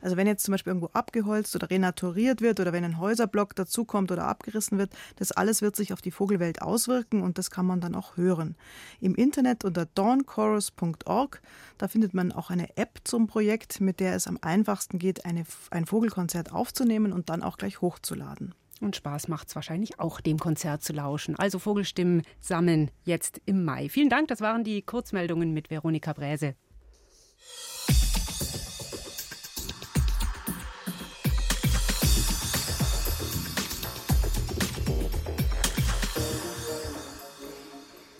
Also 0.00 0.16
wenn 0.16 0.28
jetzt 0.28 0.44
zum 0.44 0.52
Beispiel 0.52 0.70
irgendwo 0.70 0.90
abgeholzt 0.92 1.56
oder 1.56 1.70
renaturiert 1.70 2.40
wird 2.40 2.60
oder 2.60 2.72
wenn 2.72 2.84
ein 2.84 3.00
Häuserblock 3.00 3.56
dazukommt 3.56 4.12
oder 4.12 4.26
abgerissen 4.28 4.78
wird, 4.78 4.92
das 5.16 5.32
alles 5.32 5.60
wird 5.60 5.74
sich 5.74 5.92
auf 5.92 6.00
die 6.00 6.12
Vogelwelt 6.12 6.62
auswirken 6.62 7.20
und 7.20 7.36
das 7.36 7.50
kann 7.50 7.66
man 7.66 7.80
dann 7.80 7.96
auch 7.96 8.16
hören. 8.16 8.54
Im 9.00 9.16
Internet 9.16 9.64
unter 9.64 9.86
dawnchorus.org, 9.86 11.42
da 11.78 11.88
findet 11.88 12.14
man 12.14 12.30
auch 12.30 12.50
eine 12.50 12.76
App 12.76 13.00
zum 13.02 13.26
Projekt, 13.26 13.80
mit 13.80 13.98
der 13.98 14.14
es 14.14 14.28
am 14.28 14.38
einfachsten 14.40 15.00
geht, 15.00 15.24
eine, 15.24 15.44
ein 15.72 15.84
Vogelkonzert 15.84 16.52
aufzunehmen 16.52 17.12
und 17.12 17.28
dann 17.28 17.42
auch 17.42 17.56
gleich 17.56 17.80
hochzuladen. 17.80 18.54
Und 18.80 18.96
Spaß 18.96 19.28
macht 19.28 19.48
es 19.48 19.54
wahrscheinlich 19.54 19.98
auch, 19.98 20.20
dem 20.20 20.38
Konzert 20.38 20.82
zu 20.82 20.92
lauschen. 20.92 21.36
Also 21.36 21.58
Vogelstimmen 21.58 22.22
sammeln 22.40 22.90
jetzt 23.04 23.40
im 23.44 23.64
Mai. 23.64 23.88
Vielen 23.88 24.08
Dank, 24.08 24.28
das 24.28 24.40
waren 24.40 24.64
die 24.64 24.82
Kurzmeldungen 24.82 25.52
mit 25.52 25.70
Veronika 25.70 26.12
Bräse. 26.12 26.54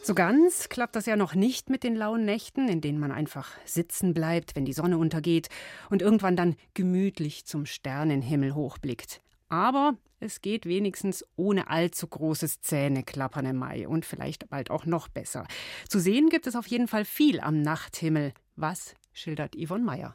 So 0.09 0.15
ganz 0.15 0.71
klappt 0.71 0.97
das 0.97 1.05
ja 1.05 1.17
noch 1.17 1.35
nicht 1.35 1.69
mit 1.69 1.85
den 1.85 1.95
lauen 1.95 2.25
Nächten, 2.25 2.67
in 2.67 2.81
denen 2.81 2.99
man 2.99 3.13
einfach 3.13 3.51
sitzen 3.67 4.15
bleibt, 4.15 4.57
wenn 4.57 4.65
die 4.65 4.73
Sonne 4.73 4.97
untergeht 4.97 5.51
und 5.91 6.01
irgendwann 6.01 6.35
dann 6.35 6.57
gemütlich 6.73 7.45
zum 7.45 7.67
Sternenhimmel 7.67 8.55
hochblickt. 8.55 9.21
Aber 9.51 9.99
es 10.21 10.41
geht 10.41 10.67
wenigstens 10.67 11.25
ohne 11.37 11.69
allzu 11.69 12.07
großes 12.07 12.61
Zähneklappern 12.61 13.47
im 13.47 13.57
Mai 13.57 13.87
und 13.89 14.05
vielleicht 14.05 14.49
bald 14.49 14.71
auch 14.71 14.87
noch 14.87 15.09
besser. 15.09 15.47
Zu 15.89 16.01
sehen 16.01 16.29
gibt 16.29 16.47
es 16.47 16.57
auf 16.57 16.67
jeden 16.67 16.89
Fall 16.89 17.05
viel 17.05 17.41
am 17.41 17.63
Nachthimmel. 17.63 18.33
Was 18.57 18.95
schildert 19.13 19.57
Yvonne 19.57 19.85
Meyer? 19.85 20.15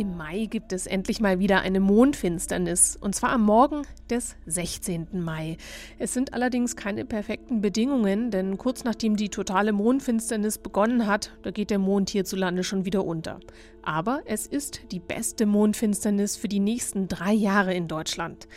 Im 0.00 0.16
Mai 0.16 0.46
gibt 0.46 0.72
es 0.72 0.86
endlich 0.86 1.20
mal 1.20 1.40
wieder 1.40 1.60
eine 1.60 1.78
Mondfinsternis, 1.78 2.96
und 2.96 3.14
zwar 3.14 3.32
am 3.32 3.42
Morgen 3.42 3.82
des 4.08 4.34
16. 4.46 5.08
Mai. 5.12 5.58
Es 5.98 6.14
sind 6.14 6.32
allerdings 6.32 6.74
keine 6.74 7.04
perfekten 7.04 7.60
Bedingungen, 7.60 8.30
denn 8.30 8.56
kurz 8.56 8.82
nachdem 8.82 9.16
die 9.16 9.28
totale 9.28 9.72
Mondfinsternis 9.72 10.56
begonnen 10.56 11.06
hat, 11.06 11.36
da 11.42 11.50
geht 11.50 11.68
der 11.68 11.78
Mond 11.78 12.08
hierzulande 12.08 12.64
schon 12.64 12.86
wieder 12.86 13.04
unter. 13.04 13.40
Aber 13.82 14.22
es 14.24 14.46
ist 14.46 14.90
die 14.90 15.00
beste 15.00 15.44
Mondfinsternis 15.44 16.34
für 16.34 16.48
die 16.48 16.60
nächsten 16.60 17.06
drei 17.06 17.34
Jahre 17.34 17.74
in 17.74 17.86
Deutschland. 17.86 18.48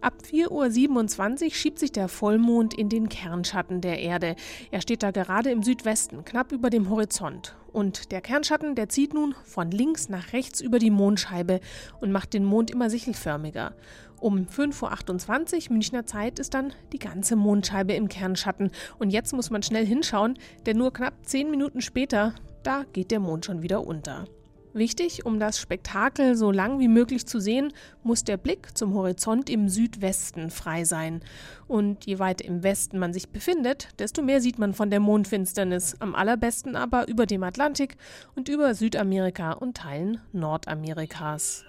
Ab 0.00 0.14
4.27 0.30 1.44
Uhr 1.44 1.50
schiebt 1.50 1.78
sich 1.78 1.92
der 1.92 2.08
Vollmond 2.08 2.72
in 2.72 2.88
den 2.88 3.10
Kernschatten 3.10 3.82
der 3.82 3.98
Erde. 3.98 4.34
Er 4.70 4.80
steht 4.80 5.02
da 5.02 5.10
gerade 5.10 5.50
im 5.50 5.62
Südwesten, 5.62 6.24
knapp 6.24 6.52
über 6.52 6.70
dem 6.70 6.88
Horizont. 6.88 7.54
Und 7.76 8.10
der 8.10 8.22
Kernschatten, 8.22 8.74
der 8.74 8.88
zieht 8.88 9.12
nun 9.12 9.34
von 9.44 9.70
links 9.70 10.08
nach 10.08 10.32
rechts 10.32 10.62
über 10.62 10.78
die 10.78 10.88
Mondscheibe 10.88 11.60
und 12.00 12.10
macht 12.10 12.32
den 12.32 12.42
Mond 12.42 12.70
immer 12.70 12.88
sichelförmiger. 12.88 13.74
Um 14.18 14.46
5.28 14.46 15.66
Uhr 15.66 15.72
Münchner 15.74 16.06
Zeit 16.06 16.38
ist 16.38 16.54
dann 16.54 16.72
die 16.94 16.98
ganze 16.98 17.36
Mondscheibe 17.36 17.92
im 17.92 18.08
Kernschatten. 18.08 18.70
Und 18.98 19.10
jetzt 19.10 19.34
muss 19.34 19.50
man 19.50 19.62
schnell 19.62 19.84
hinschauen, 19.84 20.38
denn 20.64 20.78
nur 20.78 20.90
knapp 20.90 21.26
zehn 21.26 21.50
Minuten 21.50 21.82
später, 21.82 22.34
da 22.62 22.84
geht 22.94 23.10
der 23.10 23.20
Mond 23.20 23.44
schon 23.44 23.60
wieder 23.60 23.86
unter. 23.86 24.24
Wichtig, 24.76 25.24
um 25.24 25.40
das 25.40 25.58
Spektakel 25.58 26.36
so 26.36 26.50
lang 26.50 26.78
wie 26.80 26.88
möglich 26.88 27.26
zu 27.26 27.40
sehen, 27.40 27.72
muss 28.02 28.24
der 28.24 28.36
Blick 28.36 28.76
zum 28.76 28.92
Horizont 28.92 29.48
im 29.48 29.70
Südwesten 29.70 30.50
frei 30.50 30.84
sein. 30.84 31.22
Und 31.66 32.04
je 32.04 32.18
weiter 32.18 32.44
im 32.44 32.62
Westen 32.62 32.98
man 32.98 33.14
sich 33.14 33.30
befindet, 33.30 33.88
desto 33.98 34.20
mehr 34.20 34.42
sieht 34.42 34.58
man 34.58 34.74
von 34.74 34.90
der 34.90 35.00
Mondfinsternis, 35.00 35.96
am 36.00 36.14
allerbesten 36.14 36.76
aber 36.76 37.08
über 37.08 37.24
dem 37.24 37.42
Atlantik 37.42 37.96
und 38.34 38.50
über 38.50 38.74
Südamerika 38.74 39.52
und 39.52 39.78
Teilen 39.78 40.20
Nordamerikas. 40.32 41.64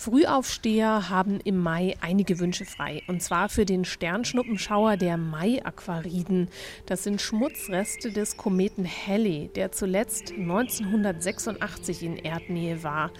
Frühaufsteher 0.00 1.10
haben 1.10 1.40
im 1.40 1.58
Mai 1.58 1.94
einige 2.00 2.38
Wünsche 2.38 2.64
frei. 2.64 3.02
Und 3.06 3.22
zwar 3.22 3.50
für 3.50 3.66
den 3.66 3.84
Sternschnuppenschauer 3.84 4.96
der 4.96 5.18
Mai-Aquariden. 5.18 6.48
Das 6.86 7.04
sind 7.04 7.20
Schmutzreste 7.20 8.10
des 8.10 8.38
Kometen 8.38 8.86
Halley, 8.86 9.50
der 9.54 9.72
zuletzt 9.72 10.32
1986 10.32 12.02
in 12.02 12.16
Erdnähe 12.16 12.82
war. 12.82 13.10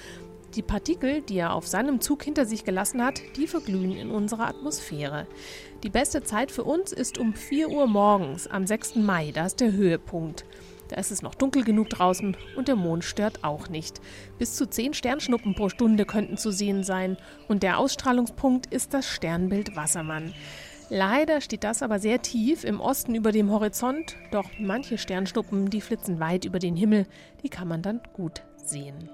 Die 0.54 0.62
Partikel, 0.62 1.20
die 1.20 1.36
er 1.36 1.52
auf 1.52 1.66
seinem 1.66 2.00
Zug 2.00 2.22
hinter 2.22 2.46
sich 2.46 2.64
gelassen 2.64 3.04
hat, 3.04 3.20
die 3.36 3.46
verglühen 3.46 3.94
in 3.94 4.10
unserer 4.10 4.48
Atmosphäre. 4.48 5.26
Die 5.82 5.90
beste 5.90 6.22
Zeit 6.22 6.50
für 6.50 6.64
uns 6.64 6.92
ist 6.92 7.18
um 7.18 7.34
4 7.34 7.68
Uhr 7.68 7.88
morgens 7.88 8.46
am 8.46 8.66
6. 8.66 8.94
Mai, 8.96 9.32
da 9.34 9.44
ist 9.44 9.60
der 9.60 9.72
Höhepunkt. 9.72 10.46
Da 10.90 10.96
ist 10.96 11.12
es 11.12 11.22
noch 11.22 11.36
dunkel 11.36 11.62
genug 11.62 11.88
draußen 11.88 12.36
und 12.56 12.66
der 12.66 12.74
Mond 12.74 13.04
stört 13.04 13.44
auch 13.44 13.68
nicht. 13.68 14.00
Bis 14.38 14.56
zu 14.56 14.68
zehn 14.68 14.92
Sternschnuppen 14.92 15.54
pro 15.54 15.68
Stunde 15.68 16.04
könnten 16.04 16.36
zu 16.36 16.50
sehen 16.50 16.82
sein 16.82 17.16
und 17.46 17.62
der 17.62 17.78
Ausstrahlungspunkt 17.78 18.66
ist 18.66 18.92
das 18.92 19.06
Sternbild 19.06 19.76
Wassermann. 19.76 20.34
Leider 20.88 21.40
steht 21.40 21.62
das 21.62 21.84
aber 21.84 22.00
sehr 22.00 22.20
tief 22.20 22.64
im 22.64 22.80
Osten 22.80 23.14
über 23.14 23.30
dem 23.30 23.52
Horizont, 23.52 24.16
doch 24.32 24.50
manche 24.58 24.98
Sternschnuppen, 24.98 25.70
die 25.70 25.80
flitzen 25.80 26.18
weit 26.18 26.44
über 26.44 26.58
den 26.58 26.74
Himmel, 26.74 27.06
die 27.44 27.48
kann 27.48 27.68
man 27.68 27.82
dann 27.82 28.00
gut 28.12 28.42
sehen. 28.56 29.08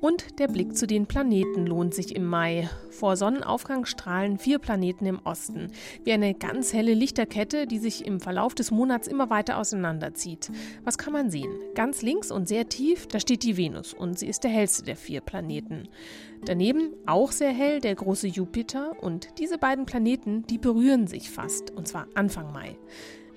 Und 0.00 0.38
der 0.38 0.46
Blick 0.46 0.76
zu 0.76 0.86
den 0.86 1.06
Planeten 1.06 1.66
lohnt 1.66 1.92
sich 1.92 2.14
im 2.14 2.24
Mai. 2.24 2.70
Vor 2.90 3.16
Sonnenaufgang 3.16 3.84
strahlen 3.84 4.38
vier 4.38 4.60
Planeten 4.60 5.06
im 5.06 5.18
Osten, 5.24 5.72
wie 6.04 6.12
eine 6.12 6.34
ganz 6.34 6.72
helle 6.72 6.94
Lichterkette, 6.94 7.66
die 7.66 7.80
sich 7.80 8.06
im 8.06 8.20
Verlauf 8.20 8.54
des 8.54 8.70
Monats 8.70 9.08
immer 9.08 9.28
weiter 9.28 9.58
auseinanderzieht. 9.58 10.52
Was 10.84 10.98
kann 10.98 11.12
man 11.12 11.30
sehen? 11.30 11.50
Ganz 11.74 12.02
links 12.02 12.30
und 12.30 12.46
sehr 12.46 12.68
tief, 12.68 13.08
da 13.08 13.18
steht 13.18 13.42
die 13.42 13.56
Venus 13.56 13.92
und 13.92 14.16
sie 14.16 14.28
ist 14.28 14.44
der 14.44 14.52
hellste 14.52 14.84
der 14.84 14.96
vier 14.96 15.20
Planeten. 15.20 15.88
Daneben 16.44 16.92
auch 17.06 17.32
sehr 17.32 17.50
hell 17.50 17.80
der 17.80 17.96
große 17.96 18.28
Jupiter 18.28 19.02
und 19.02 19.38
diese 19.38 19.58
beiden 19.58 19.84
Planeten, 19.84 20.46
die 20.46 20.58
berühren 20.58 21.08
sich 21.08 21.28
fast, 21.28 21.72
und 21.72 21.88
zwar 21.88 22.06
Anfang 22.14 22.52
Mai. 22.52 22.76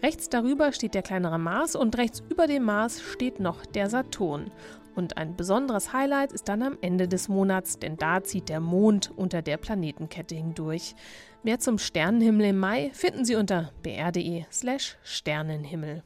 Rechts 0.03 0.29
darüber 0.29 0.71
steht 0.71 0.95
der 0.95 1.03
kleinere 1.03 1.37
Mars 1.37 1.75
und 1.75 1.95
rechts 1.97 2.23
über 2.29 2.47
dem 2.47 2.63
Mars 2.63 3.01
steht 3.01 3.39
noch 3.39 3.65
der 3.67 3.87
Saturn. 3.87 4.49
Und 4.95 5.17
ein 5.17 5.35
besonderes 5.35 5.93
Highlight 5.93 6.31
ist 6.33 6.49
dann 6.49 6.61
am 6.61 6.77
Ende 6.81 7.07
des 7.07 7.29
Monats, 7.29 7.79
denn 7.79 7.97
da 7.97 8.23
zieht 8.23 8.49
der 8.49 8.59
Mond 8.59 9.11
unter 9.15 9.41
der 9.41 9.57
Planetenkette 9.57 10.35
hindurch. 10.35 10.95
Mehr 11.43 11.59
zum 11.59 11.77
Sternenhimmel 11.77 12.47
im 12.47 12.59
Mai 12.59 12.91
finden 12.93 13.25
Sie 13.25 13.35
unter 13.35 13.71
br.de/slash 13.81 14.97
Sternenhimmel. 15.03 16.03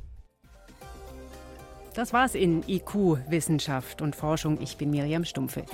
Das 1.96 2.12
war's 2.12 2.36
in 2.36 2.64
IQ, 2.68 3.20
Wissenschaft 3.30 4.02
und 4.02 4.16
Forschung. 4.16 4.60
Ich 4.62 4.78
bin 4.78 4.92
Miriam 4.92 5.24
Stumpfe. 5.24 5.66